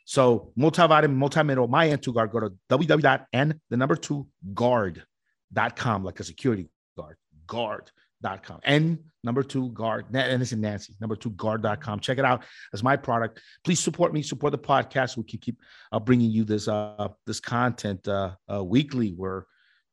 so 0.04 0.52
multivitamin, 0.58 1.16
multimineral, 1.16 1.68
my 1.68 1.94
two 1.96 2.12
guard. 2.12 2.30
go 2.30 2.40
to 2.40 2.52
www.n 2.68 3.60
the 3.70 3.76
number 3.76 3.96
two 3.96 4.26
guard.com, 4.54 6.04
like 6.04 6.20
a 6.20 6.24
security 6.24 6.68
guard, 6.96 7.16
guard.com. 7.46 8.60
And 8.64 8.98
number 9.22 9.42
two 9.42 9.70
guard, 9.70 10.06
and 10.12 10.40
this 10.40 10.52
is 10.52 10.58
Nancy, 10.58 10.94
number 11.00 11.16
two 11.16 11.30
guard.com. 11.30 12.00
Check 12.00 12.18
it 12.18 12.24
out 12.24 12.42
as 12.72 12.82
my 12.82 12.96
product. 12.96 13.40
Please 13.64 13.80
support 13.80 14.12
me, 14.12 14.22
support 14.22 14.52
the 14.52 14.58
podcast. 14.58 15.16
We 15.16 15.24
can 15.24 15.38
keep 15.38 15.58
uh, 15.92 16.00
bringing 16.00 16.30
you 16.30 16.44
this 16.44 16.68
uh, 16.68 17.08
this 17.26 17.40
content 17.40 18.06
uh, 18.08 18.34
uh, 18.52 18.64
weekly. 18.64 19.14
We're 19.16 19.44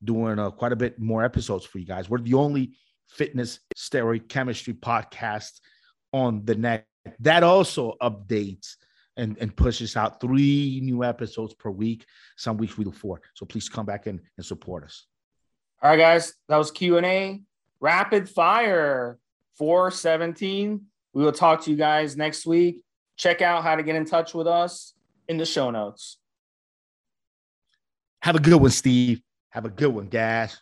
doing 0.03 0.39
uh, 0.39 0.51
quite 0.51 0.71
a 0.71 0.75
bit 0.75 0.99
more 0.99 1.23
episodes 1.23 1.65
for 1.65 1.79
you 1.79 1.85
guys. 1.85 2.09
We're 2.09 2.19
the 2.19 2.35
only 2.35 2.73
fitness 3.09 3.59
steroid 3.75 4.29
chemistry 4.29 4.73
podcast 4.73 5.59
on 6.13 6.45
the 6.45 6.55
net 6.55 6.85
that 7.19 7.43
also 7.43 7.95
updates 8.01 8.75
and, 9.17 9.37
and 9.39 9.55
pushes 9.55 9.97
out 9.97 10.21
three 10.21 10.79
new 10.83 11.03
episodes 11.03 11.53
per 11.53 11.69
week. 11.69 12.05
Some 12.37 12.57
weeks 12.57 12.77
we 12.77 12.85
do 12.85 12.91
four. 12.91 13.21
So 13.33 13.45
please 13.45 13.67
come 13.67 13.85
back 13.85 14.07
and, 14.07 14.19
and 14.37 14.45
support 14.45 14.83
us. 14.83 15.05
All 15.81 15.89
right, 15.89 15.97
guys. 15.97 16.33
That 16.47 16.57
was 16.57 16.71
Q&A. 16.71 17.41
Rapid 17.79 18.29
fire 18.29 19.19
417. 19.57 20.81
We 21.13 21.23
will 21.23 21.31
talk 21.31 21.63
to 21.63 21.71
you 21.71 21.77
guys 21.77 22.15
next 22.15 22.45
week. 22.45 22.83
Check 23.17 23.41
out 23.41 23.63
how 23.63 23.75
to 23.75 23.83
get 23.83 23.95
in 23.95 24.05
touch 24.05 24.33
with 24.33 24.47
us 24.47 24.93
in 25.27 25.37
the 25.37 25.45
show 25.45 25.71
notes. 25.71 26.17
Have 28.21 28.35
a 28.35 28.39
good 28.39 28.55
one, 28.55 28.71
Steve. 28.71 29.21
Have 29.49 29.65
a 29.65 29.69
good 29.69 29.87
one, 29.93 30.07
guys. 30.07 30.61